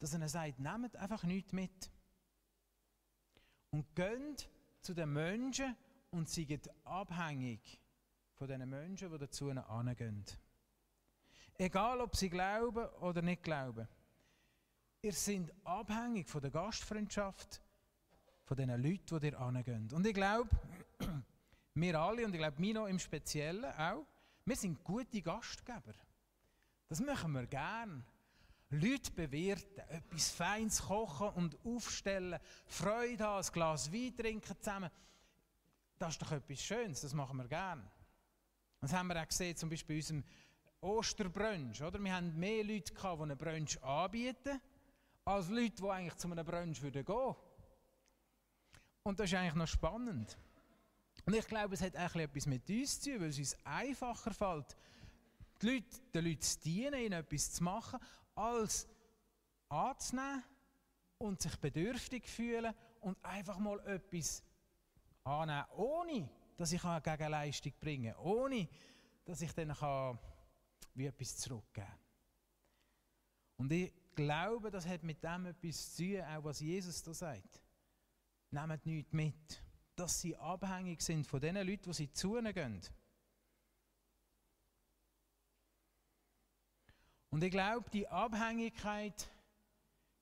dass 0.00 0.14
er 0.14 0.28
sagt, 0.28 0.58
nehmt 0.58 0.96
einfach 0.96 1.22
nichts 1.22 1.52
mit. 1.52 1.90
Und 3.70 3.94
geht 3.94 4.48
zu 4.80 4.94
den 4.94 5.12
Menschen 5.12 5.76
und 6.10 6.28
seid 6.28 6.68
abhängig 6.84 7.80
von 8.34 8.48
den 8.48 8.68
Menschen, 8.68 9.12
die 9.12 9.18
dazu 9.18 9.50
angehen. 9.50 10.24
Egal, 11.58 12.00
ob 12.00 12.16
sie 12.16 12.30
glauben 12.30 12.86
oder 13.00 13.20
nicht 13.20 13.42
glauben. 13.42 13.86
Ihr 15.02 15.12
seid 15.12 15.54
abhängig 15.64 16.28
von 16.28 16.40
der 16.40 16.50
Gastfreundschaft 16.50 17.60
von 18.44 18.56
den 18.56 18.70
Leuten, 18.70 19.20
die 19.20 19.30
dir 19.30 19.38
angehen. 19.38 19.92
Und 19.92 20.06
ich 20.06 20.14
glaube, 20.14 20.48
wir 21.74 22.00
alle, 22.00 22.24
und 22.24 22.32
ich 22.32 22.38
glaube 22.38 22.60
Mino 22.60 22.86
im 22.86 22.98
Speziellen 22.98 23.66
auch, 23.66 24.06
wir 24.46 24.56
sind 24.56 24.82
gute 24.82 25.20
Gastgeber. 25.20 25.94
Das 26.88 27.00
machen 27.00 27.32
wir 27.32 27.46
gern. 27.46 28.04
Leute 28.70 29.10
bewirten, 29.10 29.80
etwas 29.88 30.30
Feins 30.30 30.82
kochen 30.82 31.28
und 31.30 31.58
aufstellen, 31.64 32.38
Freude 32.66 33.24
haben, 33.24 33.44
ein 33.44 33.52
Glas 33.52 33.92
Wein 33.92 34.16
trinken 34.16 34.56
zusammen. 34.60 34.90
Das 35.98 36.10
ist 36.10 36.22
doch 36.22 36.32
etwas 36.32 36.62
Schönes, 36.62 37.00
das 37.00 37.12
machen 37.12 37.36
wir 37.36 37.48
gern. 37.48 37.90
Das 38.80 38.92
haben 38.92 39.08
wir 39.08 39.20
auch 39.20 39.28
gesehen, 39.28 39.56
zum 39.56 39.68
Beispiel 39.68 39.96
bei 39.96 40.00
unserem 40.00 40.24
Osterbrunch. 40.80 41.82
Oder? 41.82 41.98
Wir 41.98 42.14
haben 42.14 42.38
mehr 42.38 42.64
Leute, 42.64 42.94
gehabt, 42.94 43.18
die 43.18 43.22
einen 43.22 43.36
Brunch 43.36 43.82
anbieten, 43.82 44.60
als 45.24 45.48
Leute, 45.48 45.82
die 45.82 45.88
eigentlich 45.88 46.16
zu 46.16 46.30
einem 46.30 46.46
Brunch 46.46 46.80
gehen 46.80 46.94
würden. 46.94 47.36
Und 49.02 49.18
das 49.18 49.26
ist 49.26 49.34
eigentlich 49.34 49.54
noch 49.54 49.68
spannend. 49.68 50.38
Und 51.26 51.34
ich 51.34 51.46
glaube, 51.46 51.74
es 51.74 51.82
hat 51.82 51.94
etwas 51.94 52.46
mit 52.46 52.68
uns 52.70 53.00
zu 53.00 53.10
tun, 53.10 53.20
weil 53.20 53.28
es 53.28 53.38
uns 53.38 53.56
einfacher 53.64 54.32
fällt, 54.32 54.76
den 55.62 55.84
Leuten 56.14 56.40
zu 56.40 56.60
dienen, 56.60 57.00
ihnen 57.00 57.12
etwas 57.12 57.52
zu 57.52 57.62
machen, 57.62 57.98
als 58.40 58.88
anzunehmen 59.68 60.42
und 61.18 61.40
sich 61.40 61.54
bedürftig 61.56 62.26
fühlen 62.26 62.74
und 63.00 63.22
einfach 63.24 63.58
mal 63.58 63.78
etwas 63.80 64.42
annehmen, 65.24 65.66
ohne 65.76 66.30
dass 66.56 66.72
ich 66.72 66.82
eine 66.84 67.00
Gegenleistung 67.00 67.72
bringen 67.80 68.14
kann, 68.14 68.24
ohne 68.24 68.68
dass 69.24 69.42
ich 69.42 69.52
dann 69.52 69.74
kann, 69.74 70.18
wie 70.94 71.06
etwas 71.06 71.36
zurückgeben 71.36 71.86
kann. 71.86 71.98
Und 73.58 73.72
ich 73.72 73.92
glaube, 74.14 74.70
das 74.70 74.86
hat 74.86 75.02
mit 75.02 75.22
dem 75.22 75.46
etwas 75.46 75.94
zu 75.94 76.02
tun, 76.02 76.22
auch 76.22 76.44
was 76.44 76.60
Jesus 76.60 77.02
da 77.02 77.12
sagt. 77.12 77.62
Nehmt 78.50 78.86
nichts 78.86 79.12
mit, 79.12 79.62
dass 79.94 80.20
sie 80.20 80.34
abhängig 80.36 81.02
sind 81.02 81.26
von 81.26 81.40
den 81.40 81.56
Leuten, 81.56 81.90
die 81.90 81.92
sie 81.92 82.12
zu 82.12 82.38
ihnen 82.38 82.52
gehen. 82.54 82.80
Und 87.30 87.44
ich 87.44 87.50
glaube, 87.50 87.88
die 87.90 88.08
Abhängigkeit, 88.08 89.30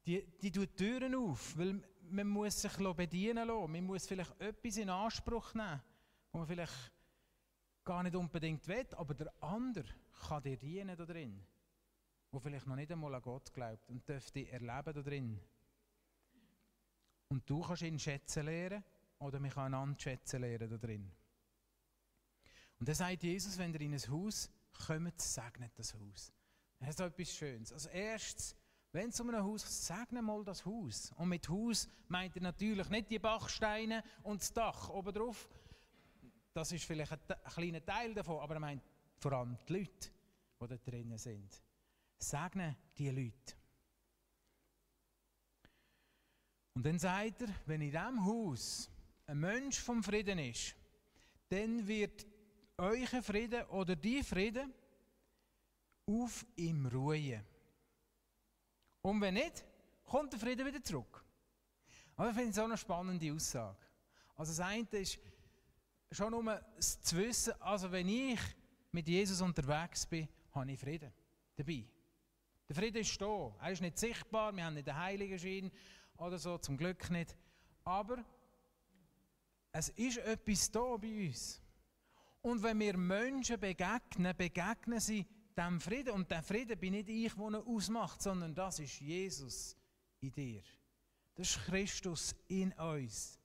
die, 0.07 0.27
die 0.42 0.53
tut 0.53 0.77
Türen 0.77 1.14
auf, 1.14 1.57
weil 1.57 1.83
man 2.11 2.29
muss 2.29 2.61
sich 2.61 2.73
bedienen 2.73 3.49
lassen. 3.49 3.73
Man 3.73 3.85
muss 3.85 4.07
vielleicht 4.07 4.38
etwas 4.40 4.77
in 4.77 4.90
Anspruch 4.90 5.55
nehmen, 5.55 5.83
wo 6.33 6.38
man 6.38 6.47
vielleicht 6.47 6.92
gar 7.85 8.03
nicht 8.03 8.14
unbedingt 8.14 8.66
will, 8.68 8.87
aber 8.97 9.14
der 9.14 9.33
andere 9.42 9.88
kann 10.29 10.42
dir 10.42 10.59
dienen 10.59 10.97
da 10.97 11.07
drin, 11.07 11.42
wo 12.31 12.38
vielleicht 12.38 12.66
noch 12.66 12.77
nicht 12.77 12.92
einmal 12.92 13.14
an 13.14 13.23
Gott 13.23 13.53
glaubt 13.53 13.88
und 13.88 14.07
dürfte 14.07 14.47
erleben 14.51 14.92
da 14.94 15.03
drin. 15.03 15.40
Und 17.29 17.49
du 17.49 17.61
kannst 17.62 17.83
ihn 17.83 17.99
schätzen 17.99 18.44
lernen 18.44 18.85
oder 19.18 19.40
man 19.40 19.51
kann 19.51 19.75
einander 19.75 19.99
schätzen 19.99 20.42
lernen 20.42 20.68
da 20.68 20.77
drin. 20.77 21.11
Und 22.79 22.88
dann 22.88 22.94
sagt 22.94 23.23
Jesus, 23.23 23.57
wenn 23.59 23.73
ihr 23.73 23.81
in 23.81 23.94
ein 23.94 24.09
Haus 24.11 24.51
kommt, 24.87 25.21
segnet 25.21 25.73
das 25.77 25.94
Haus. 25.94 26.33
Das 26.79 26.91
ist 26.91 27.01
etwas 27.01 27.33
Schönes. 27.33 27.73
Als 27.73 27.87
erstes, 27.87 28.57
wenn 28.93 29.11
es 29.11 29.21
um 29.21 29.31
ein 29.31 29.43
Haus 29.43 29.64
geht, 29.64 29.73
segne 29.73 30.23
mal 30.23 30.45
das 30.45 30.64
Haus. 30.64 31.12
Und 31.17 31.29
mit 31.29 31.49
Haus 31.49 31.88
meint 32.09 32.37
er 32.37 32.43
natürlich 32.43 32.88
nicht 32.88 33.11
die 33.11 33.19
Bachsteine 33.19 34.03
und 34.23 34.41
das 34.41 34.53
Dach 34.53 34.88
oben 34.91 35.12
drauf. 35.12 35.49
Das 36.53 36.73
ist 36.73 36.85
vielleicht 36.85 37.12
ein, 37.12 37.21
ein 37.29 37.53
kleiner 37.53 37.85
Teil 37.85 38.14
davon, 38.14 38.41
aber 38.41 38.55
er 38.55 38.61
meint 38.61 38.83
vor 39.19 39.33
allem 39.33 39.57
die 39.69 39.73
Leute, 39.73 40.11
die 40.61 40.67
da 40.67 40.77
drinnen 40.77 41.19
sind. 41.19 41.62
Segne 42.19 42.77
die 42.97 43.11
Leute. 43.11 43.55
Und 46.75 46.87
dann 46.87 46.99
sagt 46.99 47.43
er, 47.43 47.49
wenn 47.67 47.81
in 47.81 47.91
diesem 47.91 48.25
Haus 48.25 48.88
ein 49.27 49.38
Mensch 49.38 49.81
vom 49.81 50.03
Frieden 50.03 50.38
ist, 50.38 50.77
dann 51.49 51.87
wird 51.87 52.27
euer 52.77 53.23
Frieden 53.23 53.64
oder 53.67 53.97
die 53.97 54.23
Frieden 54.23 54.73
auf 56.09 56.47
ihm 56.57 56.87
ruhen. 56.87 57.44
Und 59.03 59.21
wenn 59.21 59.35
nicht, 59.35 59.64
kommt 60.05 60.33
der 60.33 60.40
Frieden 60.40 60.66
wieder 60.66 60.83
zurück. 60.83 61.25
Aber 62.16 62.31
ich 62.31 62.35
finde 62.35 62.51
es 62.51 62.59
auch 62.59 62.64
eine 62.64 62.77
spannende 62.77 63.33
Aussage. 63.33 63.79
Also 64.35 64.53
das 64.53 64.61
eine 64.61 64.88
ist 64.92 65.18
schon 66.11 66.33
um 66.35 66.51
zu 66.79 67.16
wissen, 67.16 67.53
also 67.61 67.92
wenn 67.92 68.09
ich 68.09 68.40
mit 68.90 69.07
Jesus 69.07 69.40
unterwegs 69.40 70.07
bin, 70.07 70.29
habe 70.53 70.73
ich 70.73 70.81
Frieden 70.81 71.12
dabei. 71.57 71.85
Der 72.68 72.77
Frieden 72.77 72.99
ist 72.99 73.21
da. 73.21 73.55
Er 73.61 73.73
ist 73.73 73.83
nicht 73.83 73.99
sichtbar, 73.99 74.55
wir 74.55 74.64
haben 74.64 74.75
nicht 74.75 74.87
den 74.87 74.97
Heiligenschein 74.97 75.71
oder 76.16 76.38
so, 76.38 76.59
zum 76.59 76.77
Glück 76.77 77.11
nicht. 77.11 77.37
Aber 77.85 78.25
es 79.73 79.90
ist 79.90 80.18
etwas 80.18 80.71
da 80.71 80.97
bei 80.97 81.29
uns. 81.29 81.61
Und 82.42 82.62
wenn 82.62 82.79
wir 82.81 82.97
Menschen 82.97 83.61
begegnen, 83.61 84.37
begegnen 84.37 85.01
sie 85.01 85.27
dem 85.59 85.81
Frieden. 85.81 86.14
Und 86.14 86.31
der 86.31 86.42
Frieden 86.42 86.79
bin 86.79 86.92
nicht 86.92 87.09
ich, 87.09 87.35
der 87.35 87.47
ihn 87.47 87.55
ausmacht, 87.57 88.23
sondern 88.23 88.55
das 88.55 88.79
ist 88.79 89.01
Jesus 89.01 89.77
in 90.21 90.33
dir. 90.33 90.62
Das 91.35 91.51
ist 91.51 91.64
Christus 91.66 92.35
in 92.49 92.73
uns. 92.73 93.38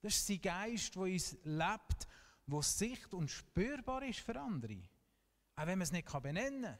Das 0.00 0.14
ist 0.14 0.26
sein 0.26 0.40
Geist, 0.40 0.94
der 0.94 1.02
uns 1.02 1.36
lebt, 1.44 2.06
wo 2.46 2.60
sicht- 2.60 3.14
und 3.14 3.30
spürbar 3.30 4.02
ist 4.02 4.20
für 4.20 4.38
andere. 4.38 4.82
Auch 5.56 5.66
wenn 5.66 5.78
man 5.78 5.82
es 5.82 5.92
nicht 5.92 6.10
benennen 6.22 6.62
kann 6.62 6.78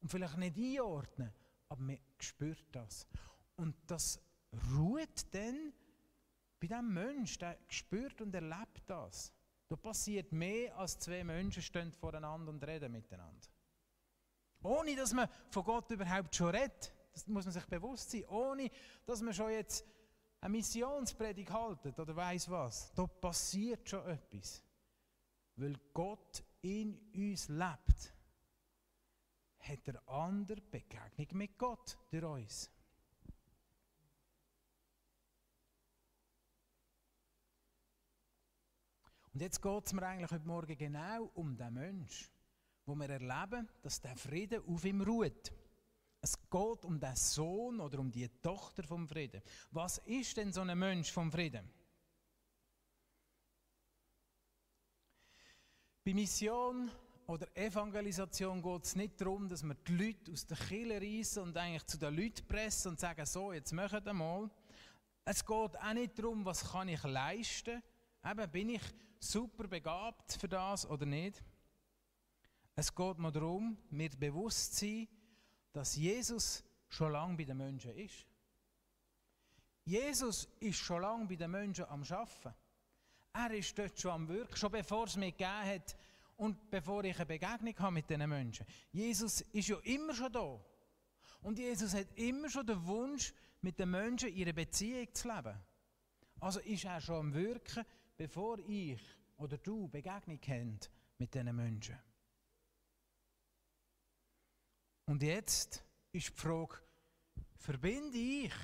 und 0.00 0.08
vielleicht 0.08 0.36
nicht 0.36 0.56
einordnen, 0.56 1.32
aber 1.68 1.80
man 1.80 1.98
spürt 2.18 2.64
das. 2.72 3.06
Und 3.56 3.74
das 3.86 4.20
ruht 4.74 5.34
dann 5.34 5.72
bei 6.60 6.66
dem 6.66 6.92
Menschen, 6.92 7.38
der 7.38 7.58
spürt 7.68 8.20
und 8.20 8.34
erlebt 8.34 8.82
das. 8.86 9.32
Da 9.68 9.76
passiert 9.76 10.32
mehr, 10.32 10.76
als 10.76 10.98
zwei 10.98 11.24
Menschen 11.24 11.62
stehen 11.62 11.92
voreinander 11.92 12.50
und 12.50 12.62
reden 12.62 12.92
miteinander. 12.92 13.48
Ohne 14.62 14.94
dass 14.96 15.12
man 15.12 15.28
von 15.50 15.64
Gott 15.64 15.90
überhaupt 15.90 16.34
schon 16.34 16.48
redet. 16.48 16.92
Das 17.12 17.26
muss 17.26 17.44
man 17.44 17.52
sich 17.52 17.66
bewusst 17.66 18.10
sein. 18.10 18.24
Ohne 18.26 18.70
dass 19.04 19.20
man 19.20 19.34
schon 19.34 19.50
jetzt 19.50 19.84
eine 20.40 20.50
Missionspredigt 20.50 21.50
haltet 21.50 21.98
oder 21.98 22.14
weiß 22.14 22.50
was. 22.50 22.92
Da 22.94 23.06
passiert 23.06 23.88
schon 23.88 24.06
etwas. 24.06 24.62
Weil 25.56 25.78
Gott 25.92 26.42
in 26.62 26.98
uns 27.14 27.48
lebt, 27.48 28.14
hat 29.58 29.88
er 29.88 30.08
andere 30.08 30.60
Begegnung 30.60 31.38
mit 31.38 31.58
Gott 31.58 31.98
durch 32.10 32.24
uns. 32.24 32.70
Und 39.32 39.40
jetzt 39.40 39.62
geht 39.62 39.86
es 39.86 39.92
mir 39.92 40.02
eigentlich 40.02 40.30
heute 40.30 40.46
Morgen 40.46 40.76
genau 40.76 41.30
um 41.34 41.56
den 41.56 41.72
Menschen 41.72 42.28
wo 42.86 42.94
wir 42.94 43.10
erleben, 43.10 43.68
dass 43.82 44.00
der 44.00 44.16
Frieden 44.16 44.62
auf 44.66 44.84
ihm 44.84 45.00
ruht. 45.00 45.52
Es 46.20 46.38
geht 46.48 46.84
um 46.84 47.00
den 47.00 47.16
Sohn 47.16 47.80
oder 47.80 47.98
um 47.98 48.10
die 48.10 48.28
Tochter 48.40 48.84
vom 48.84 49.08
Frieden. 49.08 49.42
Was 49.70 49.98
ist 49.98 50.36
denn 50.36 50.52
so 50.52 50.60
ein 50.60 50.78
Mensch 50.78 51.10
vom 51.10 51.30
Frieden? 51.32 51.68
Bei 56.04 56.14
Mission 56.14 56.90
oder 57.26 57.46
Evangelisation 57.56 58.60
geht 58.60 58.84
es 58.84 58.96
nicht 58.96 59.20
darum, 59.20 59.48
dass 59.48 59.62
wir 59.62 59.74
die 59.74 59.96
Leute 59.96 60.32
aus 60.32 60.46
der 60.46 60.56
Kirche 60.56 61.00
reissen 61.00 61.42
und 61.44 61.56
eigentlich 61.56 61.86
zu 61.86 61.98
den 61.98 62.14
Leuten 62.14 62.46
pressen 62.46 62.92
und 62.92 63.00
sagen, 63.00 63.24
so, 63.24 63.52
jetzt 63.52 63.72
machen 63.72 64.04
wir 64.04 64.12
mal. 64.12 64.50
Es 65.24 65.44
geht 65.44 65.78
auch 65.78 65.92
nicht 65.94 66.18
darum, 66.18 66.44
was 66.44 66.70
kann 66.70 66.88
ich 66.88 67.02
leisten. 67.04 67.82
Eben, 68.24 68.50
bin 68.50 68.70
ich 68.70 68.82
super 69.20 69.68
begabt 69.68 70.32
für 70.32 70.48
das 70.48 70.84
oder 70.88 71.06
nicht? 71.06 71.42
Es 72.74 72.94
geht 72.94 73.18
mir 73.18 73.32
darum, 73.32 73.76
mir 73.90 74.10
bewusst 74.10 74.76
zu 74.76 74.86
sein, 74.86 75.08
dass 75.72 75.96
Jesus 75.96 76.64
schon 76.88 77.12
lange 77.12 77.36
bei 77.36 77.44
den 77.44 77.56
Menschen 77.56 77.94
ist. 77.96 78.26
Jesus 79.84 80.48
ist 80.60 80.78
schon 80.78 81.02
lange 81.02 81.26
bei 81.26 81.36
den 81.36 81.50
Menschen 81.50 81.84
am 81.86 82.02
Arbeiten. 82.02 82.54
Er 83.34 83.50
ist 83.52 83.78
dort 83.78 83.98
schon 83.98 84.10
am 84.10 84.28
Wirken, 84.28 84.56
schon 84.56 84.70
bevor 84.70 85.06
es 85.06 85.16
mir 85.16 85.32
gegeben 85.32 85.66
hat 85.66 85.96
und 86.36 86.70
bevor 86.70 87.02
ich 87.04 87.16
eine 87.16 87.26
Begegnung 87.26 87.78
habe 87.78 87.94
mit 87.94 88.08
diesen 88.08 88.28
Menschen. 88.28 88.66
Jesus 88.92 89.40
ist 89.40 89.68
ja 89.68 89.78
immer 89.84 90.14
schon 90.14 90.32
da. 90.32 90.60
Und 91.40 91.58
Jesus 91.58 91.94
hat 91.94 92.06
immer 92.14 92.48
schon 92.48 92.66
den 92.66 92.86
Wunsch, 92.86 93.32
mit 93.62 93.78
den 93.78 93.90
Menschen 93.90 94.34
ihre 94.34 94.52
Beziehung 94.52 95.06
zu 95.14 95.28
leben. 95.28 95.56
Also 96.40 96.60
ist 96.60 96.84
er 96.84 97.00
schon 97.00 97.16
am 97.16 97.34
Wirken, 97.34 97.84
bevor 98.16 98.58
ich 98.58 99.00
oder 99.36 99.56
du 99.56 99.88
Begegnung 99.88 100.40
kennt 100.40 100.90
mit 101.18 101.32
diesen 101.32 101.54
Menschen. 101.54 101.96
Und 105.12 105.22
jetzt 105.22 105.84
ist 106.10 106.28
die 106.28 106.40
Frage, 106.40 106.78
verbinde 107.58 108.16
ich 108.16 108.54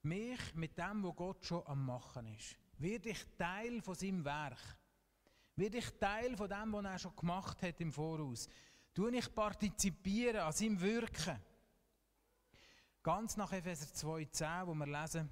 mich 0.00 0.54
mit 0.54 0.78
dem, 0.78 1.04
was 1.04 1.16
Gott 1.16 1.44
schon 1.44 1.66
am 1.66 1.84
Machen 1.84 2.34
ist? 2.34 2.56
Werde 2.78 3.10
ich 3.10 3.22
Teil 3.36 3.82
von 3.82 3.94
seinem 3.94 4.24
Werk? 4.24 4.78
Werde 5.54 5.76
ich 5.76 5.90
Teil 6.00 6.34
von 6.34 6.48
dem, 6.48 6.72
was 6.72 6.84
er 6.86 6.98
schon 6.98 7.14
gemacht 7.14 7.60
hat 7.60 7.78
im 7.82 7.92
Voraus? 7.92 8.48
Tue 8.94 9.14
ich 9.14 9.34
partizipieren 9.34 10.40
an 10.40 10.52
seinem 10.54 10.80
Wirken? 10.80 11.38
Ganz 13.02 13.36
nach 13.36 13.52
Epheser 13.52 13.94
2,10, 13.94 14.66
wo 14.66 14.72
wir 14.72 14.86
lesen, 14.86 15.30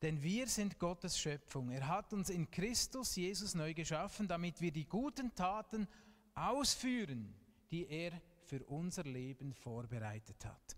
Denn 0.00 0.22
wir 0.22 0.46
sind 0.46 0.78
Gottes 0.78 1.20
Schöpfung. 1.20 1.68
Er 1.72 1.86
hat 1.86 2.14
uns 2.14 2.30
in 2.30 2.50
Christus 2.50 3.16
Jesus 3.16 3.54
neu 3.54 3.74
geschaffen, 3.74 4.26
damit 4.26 4.62
wir 4.62 4.72
die 4.72 4.86
guten 4.86 5.34
Taten 5.34 5.86
ausführen, 6.34 7.34
die 7.70 7.86
er 7.86 8.18
für 8.48 8.64
unser 8.64 9.04
Leben 9.04 9.52
vorbereitet 9.52 10.44
hat. 10.44 10.76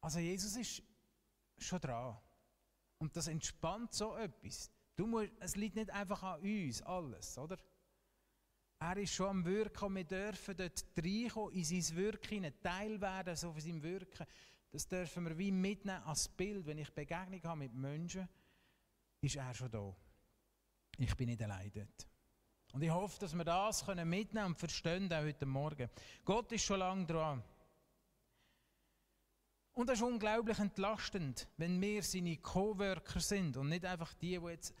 Also 0.00 0.18
Jesus 0.20 0.56
ist 0.56 0.82
schon 1.58 1.80
dran. 1.80 2.16
Und 2.98 3.16
das 3.16 3.26
entspannt 3.26 3.92
so 3.92 4.16
etwas. 4.16 4.70
Du 4.94 5.06
musst, 5.06 5.32
es 5.40 5.56
liegt 5.56 5.74
nicht 5.74 5.90
einfach 5.90 6.22
an 6.22 6.40
uns 6.40 6.80
alles, 6.82 7.36
oder? 7.36 7.58
Er 8.78 8.96
ist 8.96 9.14
schon 9.14 9.28
am 9.28 9.44
Wirken 9.44 9.84
und 9.84 9.96
wir 9.96 10.04
dürfen 10.04 10.56
dort 10.56 10.84
reinkommen, 10.96 11.54
in 11.54 11.64
sein 11.64 11.96
Wirken, 11.96 12.52
Teil 12.62 13.00
werden 13.00 13.36
so 13.36 13.52
von 13.52 13.60
seinem 13.60 13.82
Wirken. 13.82 14.26
Das 14.70 14.88
dürfen 14.88 15.24
wir 15.24 15.38
wie 15.38 15.52
mitnehmen 15.52 16.02
als 16.04 16.28
Bild. 16.28 16.66
Wenn 16.66 16.78
ich 16.78 16.92
Begegnung 16.92 17.42
habe 17.44 17.58
mit 17.58 17.74
Menschen, 17.74 18.28
ist 19.20 19.36
er 19.36 19.54
schon 19.54 19.70
da. 19.70 19.94
Ich 20.98 21.16
bin 21.16 21.28
nicht 21.28 21.42
allein 21.42 21.70
dort. 21.72 22.11
Und 22.72 22.82
ich 22.82 22.90
hoffe, 22.90 23.18
dass 23.20 23.34
wir 23.34 23.44
das 23.44 23.86
mitnehmen 23.86 24.28
können 24.30 24.46
und 24.46 24.58
verstehen 24.58 25.12
auch 25.12 25.22
heute 25.22 25.46
Morgen. 25.46 25.90
Gott 26.24 26.50
ist 26.52 26.64
schon 26.64 26.78
lange 26.78 27.06
dran. 27.06 27.42
Und 29.74 29.88
das 29.88 29.98
ist 29.98 30.04
unglaublich 30.04 30.58
entlastend, 30.58 31.48
wenn 31.56 31.80
wir 31.80 32.02
seine 32.02 32.36
Coworker 32.38 33.20
sind 33.20 33.56
und 33.56 33.68
nicht 33.68 33.84
einfach 33.84 34.12
die, 34.14 34.38
die 34.38 34.46
jetzt 34.46 34.74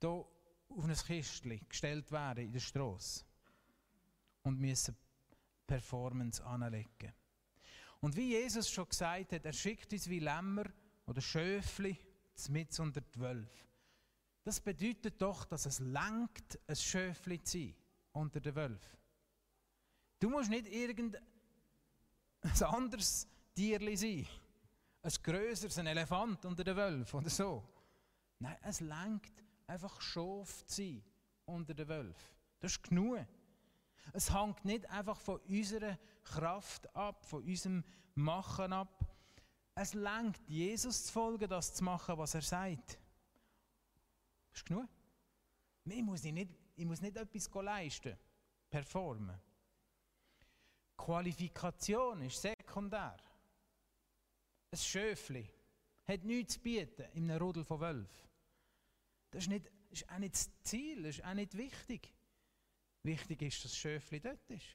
hier 0.00 0.10
auf 0.10 0.84
ein 0.84 0.94
Kistchen 0.94 1.60
gestellt 1.68 2.10
werden 2.10 2.44
in 2.44 2.52
der 2.52 2.60
Straße 2.60 3.24
und 4.42 4.60
müssen 4.60 4.96
Performance 5.66 6.44
anlegen. 6.44 7.12
Und 8.00 8.16
wie 8.16 8.30
Jesus 8.30 8.70
schon 8.70 8.88
gesagt 8.88 9.32
hat, 9.32 9.44
er 9.44 9.52
schickt 9.52 9.92
uns 9.92 10.08
wie 10.08 10.20
Lämmer 10.20 10.66
oder 11.06 11.20
Schöfli 11.20 11.98
mit 12.48 12.78
unter 12.78 13.00
die 13.00 13.20
Wölfe. 13.20 13.65
Das 14.46 14.60
bedeutet 14.60 15.20
doch, 15.20 15.44
dass 15.44 15.66
es 15.66 15.80
langt, 15.80 16.60
ein 16.68 16.76
Schöfli 16.76 17.42
zu 17.42 17.58
sein 17.58 17.74
unter 18.12 18.38
den 18.38 18.54
Wölfen. 18.54 18.98
Du 20.20 20.30
musst 20.30 20.48
nicht 20.48 20.68
irgendein 20.68 21.20
anderes 22.60 23.26
Tierli 23.56 23.96
sein. 23.96 24.24
Ein 25.02 25.12
grösseres, 25.20 25.76
ein 25.78 25.88
Elefant 25.88 26.44
unter 26.44 26.62
den 26.62 26.76
Wölfen 26.76 27.18
oder 27.18 27.28
so. 27.28 27.68
Nein, 28.38 28.56
es 28.62 28.78
langt 28.78 29.32
einfach 29.66 30.00
Schof 30.00 30.64
zu 30.66 30.76
sein 30.76 31.02
unter 31.44 31.74
den 31.74 31.88
Wölfen. 31.88 32.36
Das 32.60 32.70
ist 32.70 32.84
genug. 32.84 33.26
Es 34.12 34.32
hängt 34.32 34.64
nicht 34.64 34.88
einfach 34.88 35.18
von 35.18 35.40
unserer 35.40 35.98
Kraft 36.22 36.94
ab, 36.94 37.26
von 37.26 37.42
unserem 37.42 37.82
Machen 38.14 38.72
ab. 38.72 39.12
Es 39.74 39.92
langt, 39.92 40.38
Jesus 40.46 41.06
zu 41.06 41.12
folgen, 41.12 41.48
das 41.48 41.74
zu 41.74 41.82
machen, 41.82 42.16
was 42.16 42.34
er 42.36 42.42
sagt. 42.42 43.00
Das 44.56 44.62
ist 44.62 44.68
genug. 44.68 44.88
Ich 45.84 46.02
muss 46.02 46.22
nicht, 46.24 46.50
ich 46.76 46.86
muss 46.86 47.02
nicht 47.02 47.16
etwas 47.16 47.50
leisten, 47.62 48.16
performen. 48.70 49.38
Qualifikation 50.96 52.22
ist 52.22 52.40
sekundär. 52.40 53.16
Ein 54.70 54.78
Schöfli 54.78 55.46
hat 56.06 56.24
nichts 56.24 56.54
zu 56.54 56.60
bieten 56.60 57.04
in 57.12 57.30
einem 57.30 57.42
Rudel 57.42 57.64
von 57.64 57.80
Wölfen. 57.80 58.28
Das 59.30 59.42
ist, 59.42 59.50
nicht, 59.50 59.70
ist 59.90 60.08
auch 60.08 60.18
nicht 60.18 60.34
das 60.34 60.50
Ziel, 60.62 61.02
das 61.02 61.18
ist 61.18 61.24
auch 61.24 61.34
nicht 61.34 61.54
wichtig. 61.54 62.14
Wichtig 63.02 63.42
ist, 63.42 63.62
dass 63.62 63.72
das 63.72 63.78
Schöfli 63.78 64.20
dort 64.20 64.50
ist. 64.50 64.74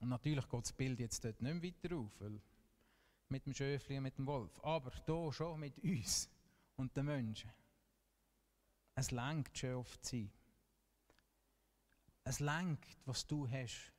Und 0.00 0.08
natürlich 0.08 0.48
geht 0.48 0.62
das 0.62 0.72
Bild 0.72 1.00
jetzt 1.00 1.22
dort 1.22 1.42
nicht 1.42 1.52
mehr 1.52 1.62
weiter 1.62 1.96
auf, 1.96 2.18
weil 2.18 2.40
mit 3.30 3.46
dem 3.46 3.54
Schöfli 3.54 3.96
und 3.96 4.04
mit 4.04 4.18
dem 4.18 4.26
Wolf. 4.26 4.58
Aber 4.62 4.92
hier 4.92 5.32
schon 5.32 5.60
mit 5.60 5.78
uns 5.78 6.28
und 6.76 6.96
den 6.96 7.06
Menschen. 7.06 7.50
Es 8.94 9.10
lenkt 9.10 9.56
schon 9.56 9.74
oft 9.74 10.04
sein. 10.04 10.30
Es 12.24 12.40
lenkt, 12.40 12.98
was 13.06 13.26
du 13.26 13.48
hast, 13.48 13.92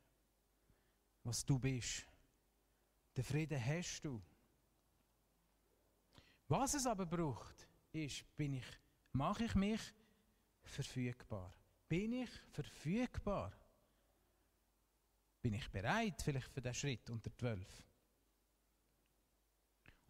was 1.24 1.44
du 1.44 1.58
bist. 1.58 2.06
Den 3.16 3.24
Frieden 3.24 3.64
hast 3.64 4.02
du. 4.04 4.22
Was 6.48 6.74
es 6.74 6.86
aber 6.86 7.06
braucht, 7.06 7.68
ist, 7.92 8.24
bin 8.36 8.54
ich, 8.54 8.66
mache 9.12 9.44
ich 9.44 9.54
mich 9.54 9.80
verfügbar? 10.62 11.52
Bin 11.88 12.12
ich 12.12 12.30
verfügbar? 12.50 13.52
Bin 15.40 15.54
ich 15.54 15.68
bereit 15.70 16.22
vielleicht 16.22 16.52
für 16.52 16.62
den 16.62 16.74
Schritt 16.74 17.10
unter 17.10 17.34
zwölf? 17.36 17.84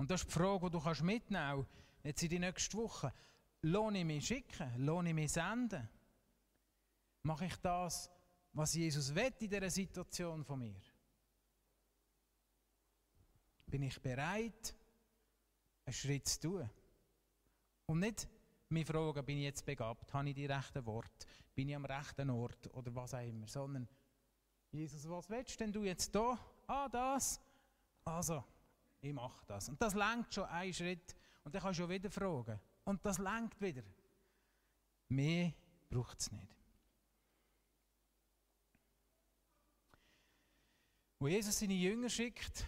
Und 0.02 0.10
das 0.10 0.22
ist 0.22 0.30
die 0.30 0.32
Frage, 0.32 0.66
die 0.66 0.72
du 0.72 0.80
kannst 0.80 1.02
mitnehmen 1.04 1.64
kannst, 1.64 1.70
jetzt 2.02 2.22
in 2.24 2.28
die 2.28 2.38
nächsten 2.40 2.76
Wochen. 2.76 3.12
Lohne 3.60 4.00
ich 4.00 4.04
mich 4.04 4.26
schicken? 4.26 4.84
Lohne 4.84 5.10
ich 5.10 5.14
mich 5.14 5.30
senden? 5.30 5.88
Mache 7.22 7.46
ich 7.46 7.54
das, 7.58 8.10
was 8.52 8.74
Jesus 8.74 9.14
will 9.14 9.32
in 9.38 9.48
dieser 9.48 9.70
Situation 9.70 10.44
von 10.44 10.58
mir? 10.58 10.82
Bin 13.64 13.84
ich 13.84 14.02
bereit, 14.02 14.74
einen 15.84 15.94
Schritt 15.94 16.26
zu 16.26 16.40
tun? 16.40 16.70
Und 17.86 18.00
nicht 18.00 18.28
mich 18.70 18.88
fragen, 18.88 19.24
bin 19.24 19.38
ich 19.38 19.44
jetzt 19.44 19.64
begabt, 19.64 20.12
habe 20.12 20.30
ich 20.30 20.34
die 20.34 20.46
rechten 20.46 20.84
Worte, 20.84 21.28
bin 21.54 21.68
ich 21.68 21.76
am 21.76 21.84
rechten 21.84 22.28
Ort 22.28 22.74
oder 22.74 22.92
was 22.92 23.14
auch 23.14 23.24
immer, 23.24 23.46
sondern 23.46 23.88
Jesus, 24.72 25.08
was 25.08 25.30
willst 25.30 25.60
denn 25.60 25.70
du 25.70 25.84
jetzt 25.84 26.12
da? 26.12 26.36
Ah, 26.66 26.88
das. 26.88 27.40
Also, 28.04 28.42
ich 29.02 29.12
mache 29.12 29.44
das. 29.46 29.68
Und 29.68 29.82
das 29.82 29.94
lenkt 29.94 30.32
schon 30.32 30.44
einen 30.44 30.72
Schritt 30.72 31.16
und 31.44 31.54
dann 31.54 31.60
kannst 31.60 31.78
du 31.78 31.82
schon 31.82 31.90
wieder 31.90 32.10
fragen. 32.10 32.58
Und 32.84 33.04
das 33.04 33.18
lenkt 33.18 33.60
wieder. 33.60 33.82
Mehr 35.08 35.52
braucht 35.90 36.20
es 36.20 36.30
nicht. 36.30 36.56
Wo 41.18 41.28
Jesus 41.28 41.58
seine 41.58 41.74
Jünger 41.74 42.08
schickt, 42.08 42.64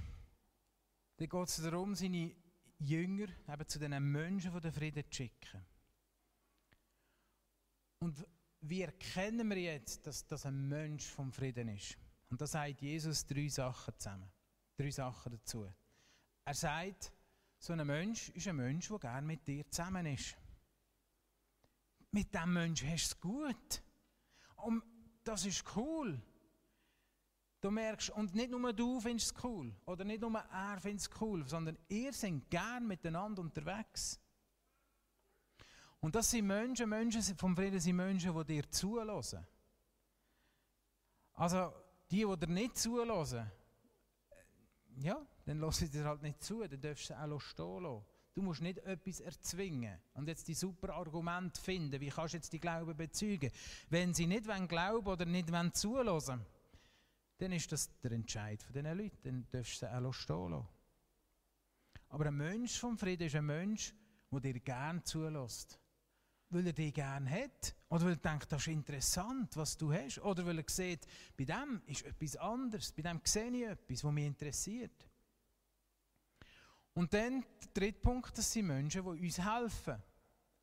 dann 1.17 1.29
geht 1.29 1.49
es 1.49 1.63
darum, 1.63 1.95
seine 1.95 2.35
Jünger 2.79 3.29
eben 3.49 3.69
zu 3.69 3.79
den 3.79 4.13
Menschen 4.13 4.61
der 4.61 4.73
Frieden 4.73 5.05
zu 5.11 5.17
schicken. 5.17 5.65
Und 8.01 8.25
wie 8.61 8.83
erkennen 8.83 9.49
wir 9.49 9.61
jetzt, 9.61 10.07
dass 10.07 10.27
das 10.27 10.47
ein 10.47 10.69
Mensch 10.69 11.07
vom 11.07 11.33
Frieden 11.33 11.69
ist? 11.69 11.97
Und 12.29 12.41
da 12.41 12.47
sagt 12.47 12.81
Jesus 12.83 13.25
drei 13.27 13.49
Sachen 13.49 13.95
zusammen. 13.99 14.31
Drei 14.77 14.91
Sachen 14.91 15.33
dazu. 15.33 15.73
Er 16.45 16.55
sagt, 16.55 17.13
so 17.59 17.73
ein 17.73 17.87
Mensch 17.87 18.29
ist 18.31 18.47
ein 18.49 18.57
Mensch, 18.57 18.89
der 18.89 18.99
gerne 18.99 19.27
mit 19.27 19.47
dir 19.47 19.69
zusammen 19.71 20.07
ist. 20.07 20.37
Mit 22.11 22.33
diesem 22.33 22.53
Menschen 22.53 22.91
hast 22.91 23.11
du 23.11 23.15
es 23.15 23.21
gut. 23.21 23.83
Und 24.57 24.83
das 25.25 25.47
ist 25.47 25.65
cool. 25.75 26.21
Du 27.61 27.71
merkst, 27.71 28.11
und 28.11 28.35
nicht 28.35 28.51
nur 28.51 28.73
du 28.75 29.01
findest 29.01 29.35
es 29.35 29.45
cool, 29.45 29.75
oder 29.87 30.05
nicht 30.05 30.21
nur 30.21 30.39
er 30.39 30.79
findet 30.79 31.01
es 31.01 31.21
cool, 31.21 31.49
sondern 31.49 31.79
ihr 31.89 32.13
seid 32.13 32.51
gern 32.51 32.87
miteinander 32.87 33.41
unterwegs. 33.41 34.21
Und 36.01 36.15
das 36.15 36.31
sind 36.31 36.47
Menschen, 36.47 36.91
Menschen 36.91 37.23
vom 37.39 37.57
Frieden 37.57 37.81
sind 37.81 37.97
Menschen, 37.97 38.37
die 38.37 38.45
dir 38.45 38.71
zulassen. 38.71 39.47
Also, 41.33 41.73
die, 42.11 42.27
die 42.27 42.37
dir 42.37 42.53
nicht 42.53 42.77
zulassen, 42.77 43.51
ja, 44.97 45.27
dann 45.45 45.59
lass 45.59 45.79
sie 45.79 45.89
dir 45.89 46.05
halt 46.05 46.23
nicht 46.23 46.43
zu, 46.43 46.67
dann 46.67 46.81
darfst 46.81 47.11
du 47.11 47.15
sie 47.15 47.19
auch 47.19 47.41
stehen 47.41 47.83
lassen. 47.83 48.05
Du 48.35 48.43
musst 48.43 48.63
nicht 48.63 48.79
etwas 48.79 49.21
erzwingen 49.21 49.97
und 50.15 50.27
jetzt 50.27 50.49
die 50.49 50.55
super 50.55 50.95
Argumente 50.95 51.61
finden, 51.61 52.01
wie 52.01 52.09
kannst 52.09 52.35
du 52.35 52.39
jetzt 52.39 52.53
die 52.53 52.59
Glauben 52.59 52.97
bezeugen. 52.97 53.51
Wenn 53.91 54.13
sie 54.13 54.27
nicht 54.27 54.49
wollen 54.49 54.67
glauben 54.67 55.07
oder 55.07 55.25
nicht 55.25 55.53
wollen 55.53 55.73
zulassen 55.73 56.45
dann 57.39 57.53
ist 57.53 57.71
das 57.73 57.91
der 58.01 58.13
Entscheid 58.13 58.63
von 58.63 58.73
diesen 58.73 58.97
Leuten. 58.97 59.19
Dann 59.23 59.47
darfst 59.51 59.83
du 59.83 59.87
sie 59.87 59.93
auch 59.93 60.13
stehen 60.13 60.51
lassen. 60.51 60.69
Aber 62.09 62.27
ein 62.27 62.37
Mensch 62.37 62.79
vom 62.79 62.97
Frieden 62.97 63.27
ist 63.27 63.35
ein 63.35 63.47
Mensch, 63.47 63.95
der 64.31 64.41
dir 64.41 64.61
gerne 64.61 65.03
zulässt. 65.03 65.81
Weil 66.51 66.69
er 66.69 66.73
dich 66.73 66.95
gerne 66.95 67.29
hat. 67.29 67.75
Oder 67.89 68.05
weil 68.05 68.13
er 68.13 68.17
denkt, 68.17 68.53
das 68.53 68.63
ist 68.63 68.69
interessant, 68.69 69.57
was 69.57 69.77
du 69.77 69.93
hast. 69.93 70.21
Oder 70.21 70.47
weil 70.47 70.59
er 70.59 70.65
sieht, 70.69 71.07
bei 71.37 71.45
dem 71.45 71.83
ist 71.87 72.05
etwas 72.05 72.37
anderes. 72.37 72.93
Bei 72.93 73.03
dem 73.03 73.21
sehe 73.25 73.51
ich 73.51 73.65
etwas, 73.65 74.05
was 74.05 74.13
mich 74.13 74.27
interessiert. 74.27 75.09
Und 76.95 77.13
dann 77.13 77.45
der 77.61 77.69
dritte 77.75 78.01
Punkt, 78.01 78.37
das 78.39 78.53
sind 78.53 78.67
Menschen, 78.67 79.03
die 79.03 79.27
uns 79.27 79.39
helfen. 79.39 80.03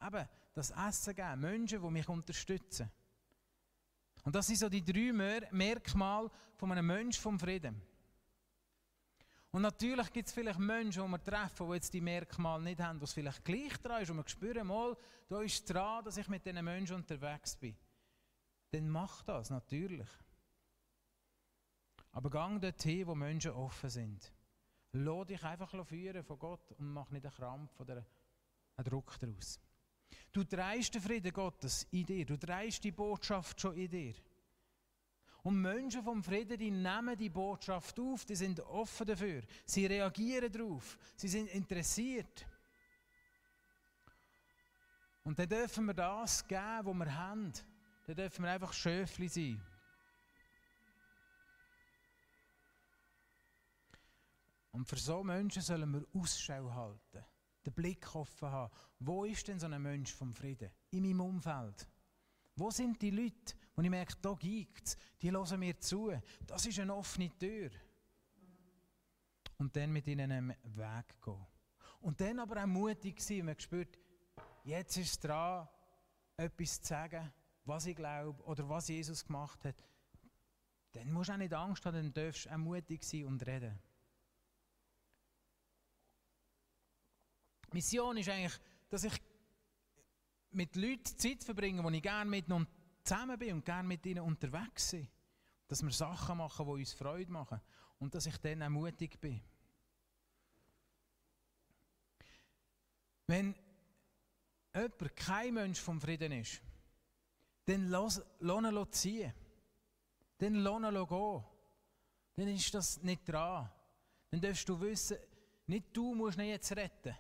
Eben, 0.02 0.28
das 0.54 0.72
Essen 0.72 1.16
geben. 1.16 1.42
Menschen, 1.42 1.82
die 1.82 1.90
mich 1.90 2.08
unterstützen. 2.08 2.90
Und 4.24 4.36
das 4.36 4.48
sind 4.48 4.58
so 4.58 4.70
die 4.70 4.84
drei 4.84 5.12
Merkmale 5.52 6.30
von 6.56 6.72
einem 6.72 6.86
Menschen 6.86 7.22
vom 7.22 7.40
Frieden. 7.40 7.82
Und 9.52 9.64
natürlich 9.64 10.12
gibt 10.14 10.30
es 10.30 10.34
vielleicht 10.34 10.60
Menschen, 10.60 11.04
die 11.04 11.10
wir 11.10 11.24
treffen, 11.24 11.68
die 11.68 11.74
jetzt 11.74 11.94
die 11.94 12.00
Merkmale 12.00 12.64
nicht 12.64 12.80
haben, 12.80 13.02
es 13.02 13.12
vielleicht 13.12 13.44
gleich 13.44 13.78
dran 13.80 14.02
ist, 14.02 14.10
und 14.10 14.18
wir 14.18 14.28
spüren 14.28 14.66
mal, 14.66 14.96
da 15.28 15.42
ist 15.42 15.66
dran, 15.66 16.06
dass 16.06 16.16
ich 16.16 16.28
mit 16.30 16.46
diesen 16.46 16.64
Menschen 16.64 16.96
unterwegs 16.96 17.58
bin. 17.58 17.76
Dann 18.70 18.90
mach 18.90 19.24
das, 19.24 19.50
natürlich. 19.50 20.08
Aber 22.14 22.30
gang 22.30 22.62
dorthin, 22.62 23.08
wo 23.08 23.16
Menschen 23.16 23.52
offen 23.52 23.90
sind. 23.90 24.32
Lass 24.94 25.28
dich 25.28 25.44
einfach 25.44 25.86
führen 25.86 26.24
von 26.24 26.40
Gott 26.40 26.72
und 26.74 26.92
mach 26.92 27.10
nicht 27.12 27.26
einen 27.26 27.34
Krampf 27.34 27.80
oder 27.80 28.06
einen 28.76 28.90
Druck 28.90 29.18
daraus. 29.20 29.60
Du 30.32 30.44
trägst 30.44 30.94
den 30.94 31.02
Frieden 31.02 31.32
Gottes 31.32 31.88
in 31.92 32.06
dir. 32.06 32.26
Du 32.26 32.38
trägst 32.38 32.84
die 32.84 32.92
Botschaft 32.92 33.60
schon 33.60 33.76
in 33.76 33.90
dir. 33.90 34.16
Und 35.44 35.60
Menschen 35.60 36.04
vom 36.04 36.24
Frieden, 36.24 36.58
die 36.58 36.72
nehmen 36.72 37.18
die 37.18 37.30
Botschaft 37.30 38.00
auf, 38.00 38.26
die 38.26 38.36
sind 38.36 38.60
offen 38.60 39.08
dafür. 39.08 39.42
Sie 39.66 39.86
reagieren 39.86 40.52
darauf. 40.52 40.98
Sie 41.16 41.28
sind 41.28 41.48
interessiert. 41.48 42.46
Und 45.24 45.40
dann 45.40 45.50
dürfen 45.50 45.86
wir 45.86 45.94
das 45.94 46.48
geben, 46.48 46.86
was 46.86 46.96
wir 46.96 47.16
haben. 47.16 47.54
Dann 48.06 48.16
dürfen 48.16 48.44
wir 48.44 48.52
einfach 48.52 48.74
Schöfli 48.74 49.28
sein. 49.28 49.62
Und 54.72 54.86
für 54.86 54.98
so 54.98 55.24
Menschen 55.24 55.62
sollen 55.62 55.92
wir 55.92 56.06
Ausschau 56.14 56.74
halten, 56.74 57.26
den 57.66 57.74
Blick 57.74 58.16
offen 58.16 58.50
haben. 58.50 58.74
Wo 59.00 59.26
ist 59.26 59.48
denn 59.48 59.60
so 59.60 59.68
ein 59.68 59.82
Mensch 59.82 60.14
vom 60.14 60.34
Frieden? 60.34 60.72
In 60.92 61.04
meinem 61.04 61.22
Umfeld. 61.22 61.88
Wo 62.56 62.72
sind 62.72 63.02
die 63.02 63.12
Leute, 63.12 63.56
wo 63.76 63.82
ich 63.82 63.90
merke, 63.90 64.16
da 64.22 64.34
gibt 64.34 64.88
es, 64.88 64.98
die 65.22 65.32
hören 65.32 65.60
mir 65.60 65.80
zu. 65.80 66.12
Das 66.46 66.66
ist 66.66 66.80
eine 66.80 66.96
offene 66.96 67.36
Tür. 67.38 67.70
Und 69.58 69.76
dann 69.76 69.92
mit 69.92 70.08
ihnen 70.08 70.32
einen 70.32 70.50
Weg 70.50 71.22
gehen. 71.22 71.46
Und 72.00 72.20
dann 72.20 72.40
aber 72.40 72.64
auch 72.64 72.68
mutig 72.68 73.22
sein, 73.22 73.40
wenn 73.40 73.46
man 73.46 73.60
spürt, 73.60 73.98
jetzt 74.64 74.98
ist 74.98 75.12
es 75.12 75.20
dran, 75.20 75.68
etwas 76.38 76.82
zu 76.82 76.88
sagen, 76.88 77.32
was 77.66 77.86
ich 77.86 77.96
glaube 77.96 78.42
oder 78.44 78.68
was 78.68 78.88
Jesus 78.88 79.24
gemacht 79.24 79.64
hat. 79.66 79.76
Dann 80.94 81.12
musst 81.12 81.30
du 81.30 81.34
auch 81.34 81.38
nicht 81.38 81.54
Angst 81.54 81.86
haben, 81.86 81.96
dann 81.96 82.14
darfst 82.14 82.46
du 82.46 82.50
auch 82.50 82.58
mutig 82.58 83.04
sein 83.04 83.26
und 83.26 83.46
reden. 83.46 83.80
Mission 87.74 88.18
ist 88.18 88.30
eigentlich, 88.30 88.60
dass 88.90 89.04
ich 89.04 89.14
mit 90.52 90.76
Leuten 90.76 91.18
Zeit 91.18 91.44
verbringe, 91.44 91.84
wo 91.84 91.90
ich 91.90 92.02
gerne 92.02 92.30
mit 92.30 92.48
ihnen 92.48 92.68
zusammen 93.04 93.40
bin 93.40 93.54
und 93.54 93.66
gerne 93.66 93.88
mit 93.88 94.06
ihnen 94.06 94.24
unterwegs 94.24 94.92
bin. 94.92 95.08
Dass 95.68 95.82
wir 95.82 95.92
Sachen 95.92 96.38
machen, 96.38 96.66
die 96.66 96.72
uns 96.72 96.94
Freude 96.94 97.32
machen. 97.32 97.62
Und 98.00 98.14
dass 98.14 98.26
ich 98.26 98.38
dann 98.38 98.64
auch 98.64 98.70
mutig 98.70 99.20
bin. 99.20 99.42
Wenn 103.28 103.56
jemand 104.76 105.16
kein 105.16 105.54
Mensch 105.54 105.80
vom 105.80 106.02
Frieden 106.02 106.34
ist, 106.34 106.62
dann 107.66 107.88
lass, 107.88 108.22
ihn 108.42 108.92
ziehen. 108.92 109.34
Dann 110.38 110.56
lass 110.56 110.82
ihn 110.82 111.08
gehen. 111.08 111.44
Dann 112.36 112.48
ist 112.48 112.74
das 112.74 113.02
nicht 113.02 113.30
dran. 113.30 113.72
Dann 114.30 114.42
darfst 114.42 114.68
du 114.68 114.80
wissen, 114.82 115.18
nicht 115.68 115.96
du 115.96 116.14
musst 116.14 116.40
ihn 116.40 116.46
jetzt 116.46 116.76
retten. 116.76 117.16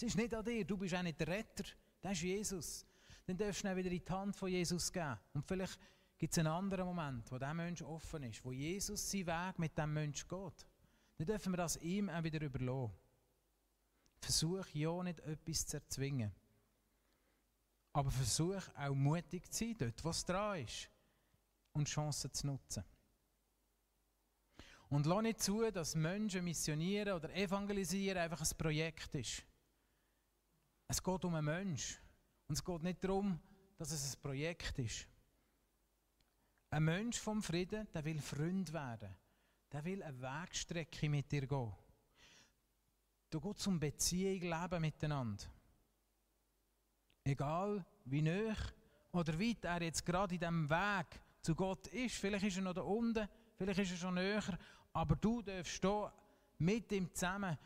Es 0.00 0.04
ist 0.04 0.16
nicht 0.16 0.32
an 0.32 0.42
dir, 0.42 0.64
du 0.64 0.78
bist 0.78 0.94
auch 0.94 1.02
nicht 1.02 1.20
der 1.20 1.28
Retter, 1.28 1.64
das 2.00 2.12
ist 2.12 2.22
Jesus. 2.22 2.86
Dann 3.26 3.36
darfst 3.36 3.62
du 3.62 3.68
ihn 3.68 3.76
wieder 3.76 3.90
in 3.90 4.02
die 4.02 4.10
Hand 4.10 4.34
von 4.34 4.48
Jesus 4.48 4.90
geben. 4.90 5.18
Und 5.34 5.44
vielleicht 5.46 5.78
gibt 6.16 6.32
es 6.32 6.38
einen 6.38 6.48
anderen 6.48 6.86
Moment, 6.86 7.30
wo 7.30 7.36
der 7.36 7.52
Mensch 7.52 7.82
offen 7.82 8.22
ist, 8.22 8.42
wo 8.42 8.50
Jesus 8.50 9.10
seinen 9.10 9.26
Weg 9.26 9.58
mit 9.58 9.76
dem 9.76 9.92
Mensch 9.92 10.26
geht. 10.26 10.66
Dann 11.18 11.26
dürfen 11.26 11.52
wir 11.52 11.58
das 11.58 11.76
ihm 11.82 12.08
auch 12.08 12.22
wieder 12.22 12.40
überlassen. 12.40 12.94
Versuch 14.22 14.66
ja 14.72 15.02
nicht 15.02 15.20
etwas 15.20 15.66
zu 15.66 15.76
erzwingen. 15.76 16.32
Aber 17.92 18.10
versuch 18.10 18.62
auch 18.78 18.94
mutig 18.94 19.52
zu 19.52 19.64
sein, 19.66 19.76
dort, 19.76 20.02
was 20.02 20.24
dran 20.24 20.60
ist. 20.60 20.88
Und 21.72 21.88
Chancen 21.88 22.32
zu 22.32 22.46
nutzen. 22.46 22.84
Und 24.88 25.04
lass 25.04 25.22
nicht 25.22 25.42
zu, 25.42 25.70
dass 25.70 25.94
Menschen 25.94 26.42
missionieren 26.42 27.12
oder 27.12 27.34
evangelisieren 27.34 28.16
einfach 28.16 28.40
ein 28.40 28.56
Projekt 28.56 29.14
ist. 29.14 29.44
Es 30.90 31.00
geht 31.00 31.24
um 31.24 31.36
einen 31.36 31.44
Mensch. 31.44 32.00
Und 32.48 32.56
es 32.56 32.64
geht 32.64 32.82
nicht 32.82 33.04
darum, 33.04 33.38
dass 33.78 33.92
es 33.92 34.16
ein 34.16 34.20
Projekt 34.20 34.76
ist. 34.80 35.06
Ein 36.68 36.82
Mensch 36.82 37.16
vom 37.16 37.40
Frieden, 37.40 37.86
der 37.94 38.04
will 38.04 38.20
Freund 38.20 38.72
werden. 38.72 39.14
Der 39.70 39.84
will 39.84 40.02
eine 40.02 40.20
Wegstrecke 40.20 41.08
mit 41.08 41.30
dir 41.30 41.46
gehen. 41.46 41.72
Du 43.30 43.40
gehst 43.40 43.60
zum 43.60 43.78
Beziehung 43.78 44.40
leben 44.40 44.80
miteinander. 44.80 45.44
Egal 47.22 47.86
wie 48.06 48.22
nah 48.22 48.56
oder 49.12 49.38
weit 49.38 49.64
er 49.64 49.82
jetzt 49.82 50.04
gerade 50.04 50.34
in 50.34 50.40
diesem 50.40 50.68
Weg 50.68 51.20
zu 51.40 51.54
Gott 51.54 51.86
ist. 51.86 52.16
Vielleicht 52.16 52.46
ist 52.46 52.56
er 52.56 52.62
noch 52.62 52.74
da 52.74 52.82
unten, 52.82 53.28
vielleicht 53.54 53.78
ist 53.78 53.92
er 53.92 53.96
schon 53.96 54.14
näher. 54.14 54.58
Aber 54.92 55.14
du 55.14 55.40
darfst 55.40 55.80
hier 55.80 56.12
mit 56.58 56.90
ihm 56.90 57.14
zusammen 57.14 57.56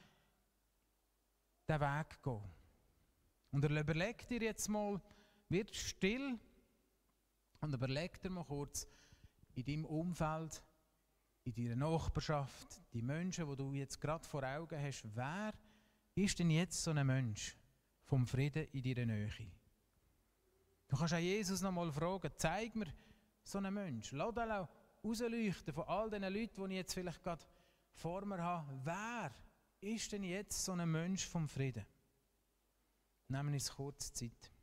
den 1.67 1.81
Weg 1.81 2.23
gehen. 2.23 2.64
Und 3.55 3.65
er 3.65 3.81
überlegt 3.81 4.29
dir 4.31 4.43
jetzt 4.43 4.69
mal, 4.69 5.01
wird 5.49 5.73
still 5.77 6.37
und 7.61 7.73
überleg 7.73 8.21
dir 8.21 8.29
mal 8.29 8.43
kurz 8.43 8.85
in 9.55 9.65
deinem 9.65 9.85
Umfeld, 9.85 10.61
in 11.45 11.55
deiner 11.55 11.77
Nachbarschaft, 11.77 12.83
die 12.93 13.01
Menschen, 13.01 13.49
die 13.49 13.55
du 13.55 13.73
jetzt 13.73 14.01
gerade 14.01 14.27
vor 14.27 14.43
Augen 14.43 14.83
hast, 14.83 15.05
wer 15.15 15.55
ist 16.17 16.37
denn 16.37 16.51
jetzt 16.51 16.83
so 16.83 16.91
ein 16.91 17.07
Mensch 17.07 17.57
vom 18.03 18.27
Frieden 18.27 18.67
in 18.73 18.83
deiner 18.83 19.15
Nähe? 19.15 19.53
Du 20.89 20.97
kannst 20.97 21.15
auch 21.15 21.19
Jesus 21.19 21.63
noch 21.63 21.71
mal 21.71 21.93
fragen, 21.93 22.33
zeig 22.37 22.75
mir 22.75 22.93
so 23.45 23.59
einen 23.59 23.73
Mensch. 23.73 24.11
Lass 24.11 24.35
ihn 24.35 24.51
auch 24.51 24.69
rausleuchten 25.05 25.73
von 25.73 25.85
all 25.85 26.11
den 26.11 26.25
Leuten, 26.25 26.69
die 26.69 26.73
ich 26.73 26.79
jetzt 26.79 26.95
vielleicht 26.95 27.23
gerade 27.23 27.45
vor 27.93 28.27
mir 28.27 28.43
habe. 28.43 28.81
Wer 28.83 29.31
ist 29.81 30.11
denn 30.11 30.25
jetzt 30.25 30.65
so 30.65 30.73
ein 30.73 30.91
Mensch 30.91 31.25
vom 31.25 31.47
Frieden? 31.47 31.87
Nehmen 33.29 33.55
uns 33.55 33.71
kurz 33.71 34.13
Zeit. 34.13 34.54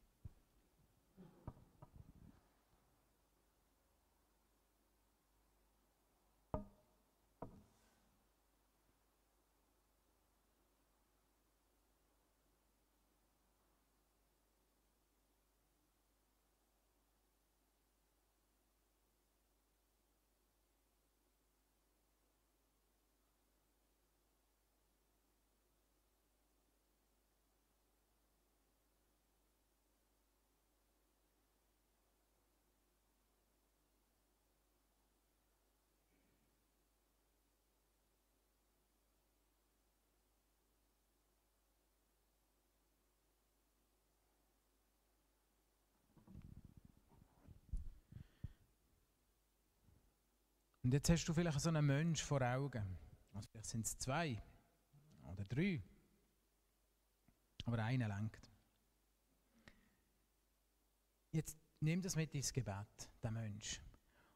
Und 50.83 50.93
jetzt 50.93 51.09
hast 51.09 51.25
du 51.25 51.33
vielleicht 51.33 51.59
so 51.59 51.69
einen 51.69 51.85
Mensch 51.85 52.23
vor 52.23 52.41
Augen. 52.41 52.97
Also 53.33 53.47
vielleicht 53.49 53.67
sind 53.67 53.85
es 53.85 53.97
zwei 53.97 54.41
oder 55.31 55.43
drei. 55.45 55.81
Aber 57.65 57.83
einer 57.83 58.07
lenkt. 58.07 58.49
Jetzt 61.31 61.57
nimm 61.79 62.01
das 62.01 62.15
mit 62.15 62.33
ins 62.33 62.51
Gebet, 62.51 63.09
der 63.21 63.31
Mensch. 63.31 63.79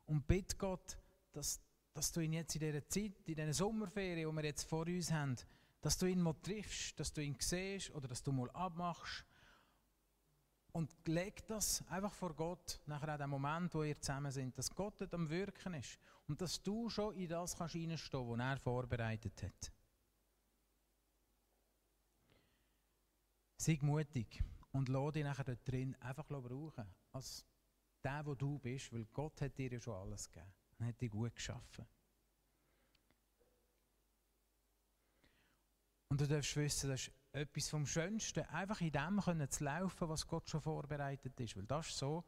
Und 0.05 0.27
bitte 0.27 0.55
Gott, 0.55 0.97
dass, 1.31 1.59
dass 1.93 2.11
du 2.11 2.21
ihn 2.21 2.33
jetzt 2.33 2.55
in 2.55 2.61
dieser 2.61 2.87
Zeit, 2.87 3.27
in 3.27 3.35
dieser 3.35 3.53
Sommerferien, 3.53 4.29
die 4.29 4.35
wir 4.35 4.45
jetzt 4.45 4.63
vor 4.63 4.85
uns 4.85 5.11
haben, 5.11 5.35
dass 5.81 5.97
du 5.97 6.05
ihn 6.05 6.21
mal 6.21 6.35
triffst, 6.41 6.99
dass 6.99 7.11
du 7.11 7.21
ihn 7.21 7.35
siehst 7.39 7.91
oder 7.91 8.07
dass 8.07 8.23
du 8.23 8.31
mal 8.31 8.49
abmachst 8.51 9.25
und 10.75 10.93
leg 11.07 11.47
das 11.47 11.87
einfach 11.87 12.13
vor 12.13 12.33
Gott, 12.33 12.81
nachher 12.85 13.07
an 13.07 13.19
dem 13.19 13.29
Moment, 13.29 13.73
wo 13.73 13.83
ihr 13.83 13.97
zusammen 13.97 14.29
sind, 14.29 14.57
dass 14.57 14.69
Gott 14.75 14.99
dort 14.99 15.13
am 15.13 15.29
Wirken 15.29 15.73
ist 15.73 15.97
und 16.27 16.41
dass 16.41 16.61
du 16.61 16.89
schon 16.89 17.15
in 17.15 17.29
das 17.29 17.55
kannst 17.55 17.75
was 17.75 18.39
er 18.39 18.57
vorbereitet 18.57 19.41
hat. 19.41 19.71
Sei 23.55 23.79
mutig 23.81 24.43
und 24.73 24.89
lass 24.89 25.13
dich 25.13 25.23
nachher 25.23 25.45
dort 25.45 25.65
drin 25.65 25.95
einfach 26.01 26.27
brauchen, 26.27 26.93
als 27.13 27.45
der, 28.03 28.25
wo 28.25 28.35
du 28.35 28.59
bist, 28.59 28.91
weil 28.91 29.05
Gott 29.13 29.39
hat 29.39 29.57
dir 29.57 29.71
ja 29.71 29.79
schon 29.79 29.95
alles 29.95 30.29
gegeben 30.29 30.53
und 30.77 30.87
hat 30.87 30.99
dich 30.99 31.09
gut 31.09 31.33
geschaffen. 31.33 31.87
Und 36.09 36.19
du 36.19 36.27
darfst 36.27 36.53
wissen, 36.57 36.89
das 36.89 37.07
ist 37.07 37.13
etwas 37.35 37.69
vom 37.69 37.85
Schönsten, 37.85 38.45
einfach 38.45 38.81
in 38.81 38.91
dem 38.91 39.19
können 39.19 39.49
zu 39.49 39.63
laufen, 39.63 40.09
was 40.09 40.25
Gott 40.27 40.49
schon 40.49 40.61
vorbereitet 40.61 41.39
ist. 41.39 41.55
Weil 41.57 41.65
das 41.65 41.89
ist 41.89 41.97
so 41.97 42.23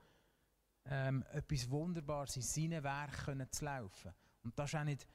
ähm, 0.85 1.23
etwas 1.31 1.69
Wunderbares, 1.69 2.35
in 2.35 2.41
seinen 2.41 2.83
Werk 2.83 3.25
können 3.25 3.51
zu 3.51 3.65
laufen. 3.65 4.13
Und 4.43 4.57
das 4.59 4.73
ist 4.73 4.79
auch 4.79 4.83
nicht 4.83 5.07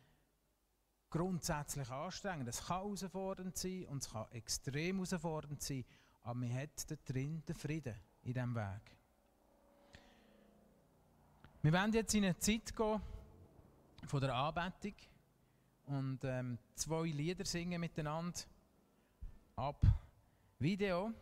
grundsätzlich 1.11 1.91
anstrengend. 1.91 2.49
Es 2.49 2.67
kann 2.67 2.79
herausfordernd 2.79 3.57
sein 3.57 3.87
und 3.87 4.03
es 4.03 4.11
kann 4.11 4.31
extrem 4.33 4.97
herausfordernd 4.97 5.63
sein, 5.63 5.85
aber 6.23 6.35
man 6.35 6.55
hat 6.55 6.91
da 6.91 6.95
drin 7.05 7.43
den 7.47 7.55
Frieden 7.55 7.95
in 8.23 8.33
diesem 8.33 8.55
Weg. 8.55 8.97
Wir 11.61 11.73
werden 11.73 11.93
jetzt 11.93 12.15
in 12.15 12.25
eine 12.25 12.39
Zeit 12.39 12.75
gehen 12.75 13.01
von 14.07 14.21
der 14.21 14.35
Anbetung 14.35 14.95
und 15.85 16.25
ähm, 16.25 16.59
zwei 16.75 17.07
Lieder 17.07 17.45
singen 17.45 17.81
miteinander 17.81 18.41
ab 19.57 19.85
Video. 20.59 21.13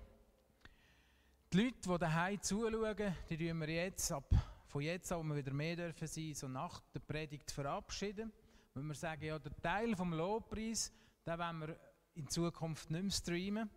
Die 1.52 1.64
Leute, 1.64 1.88
die 1.88 1.98
daheim 1.98 2.40
zuschauen, 2.40 3.16
die 3.28 3.36
tun 3.36 3.60
wir 3.60 3.68
jetzt 3.68 4.12
ab, 4.12 4.32
von 4.66 4.82
jetzt 4.82 5.10
an, 5.10 5.18
wo 5.18 5.22
wir 5.24 5.36
wieder 5.36 5.52
mehr 5.52 5.76
dürfen 5.76 6.06
sein, 6.06 6.34
so 6.34 6.46
nach 6.46 6.80
der 6.94 7.00
Predigt 7.00 7.50
verabschieden. 7.50 8.32
Wenn 8.74 8.86
wir 8.86 8.94
sagen, 8.94 9.24
ja, 9.24 9.38
der 9.38 9.56
Teil 9.60 9.96
vom 9.96 10.12
Lobpreis, 10.12 10.92
den 11.26 11.38
wollen 11.38 11.60
wir 11.60 11.80
in 12.14 12.28
Zukunft 12.28 12.90
nicht 12.90 13.02
mehr 13.02 13.10
streamen. 13.10 13.70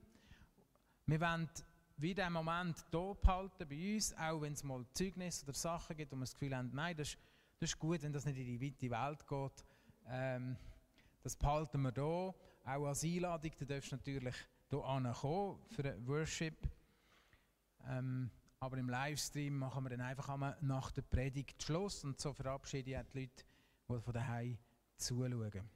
Wir 1.07 1.19
wollen 1.19 1.49
wie 1.97 2.13
diesen 2.13 2.33
Moment 2.33 2.85
hier 2.91 3.17
behalten 3.21 3.67
bei 3.67 3.95
uns, 3.95 4.15
auch 4.17 4.41
wenn 4.41 4.53
es 4.53 4.63
mal 4.63 4.85
Zeugnis 4.93 5.43
oder 5.43 5.53
Sachen 5.53 5.97
gibt, 5.97 6.11
wo 6.11 6.15
wir 6.15 6.21
das 6.21 6.33
Gefühl 6.33 6.55
haben, 6.55 6.69
nein, 6.73 6.95
das 6.95 7.09
ist, 7.09 7.17
das 7.59 7.69
ist 7.71 7.79
gut, 7.79 8.01
wenn 8.03 8.13
das 8.13 8.25
nicht 8.25 8.37
in 8.37 8.59
die 8.59 8.61
weite 8.61 8.91
Welt 8.91 9.27
geht. 9.27 9.65
Ähm, 10.07 10.57
das 11.23 11.35
behalten 11.35 11.81
wir 11.81 11.93
hier. 11.93 12.33
Auch 12.65 12.85
als 12.85 13.03
Einladung, 13.03 13.51
du 13.59 13.65
darfst 13.65 13.91
natürlich 13.91 14.35
hier 14.69 14.79
kommen 14.79 15.59
für 15.69 15.83
ein 15.83 16.07
Worship. 16.07 16.55
Ähm, 17.85 18.31
aber 18.59 18.77
im 18.77 18.87
Livestream 18.87 19.57
machen 19.57 19.83
wir 19.83 19.89
dann 19.89 20.01
einfach 20.01 20.37
nach 20.61 20.91
der 20.91 21.01
Predigt 21.01 21.61
Schluss 21.61 22.05
und 22.05 22.21
so 22.21 22.31
verabschiede 22.31 22.91
ich 22.91 22.97
die 23.11 23.19
Leute, 23.19 23.43
die 23.89 23.99
von 23.99 24.13
daheim 24.13 24.57
zuschauen. 24.95 25.69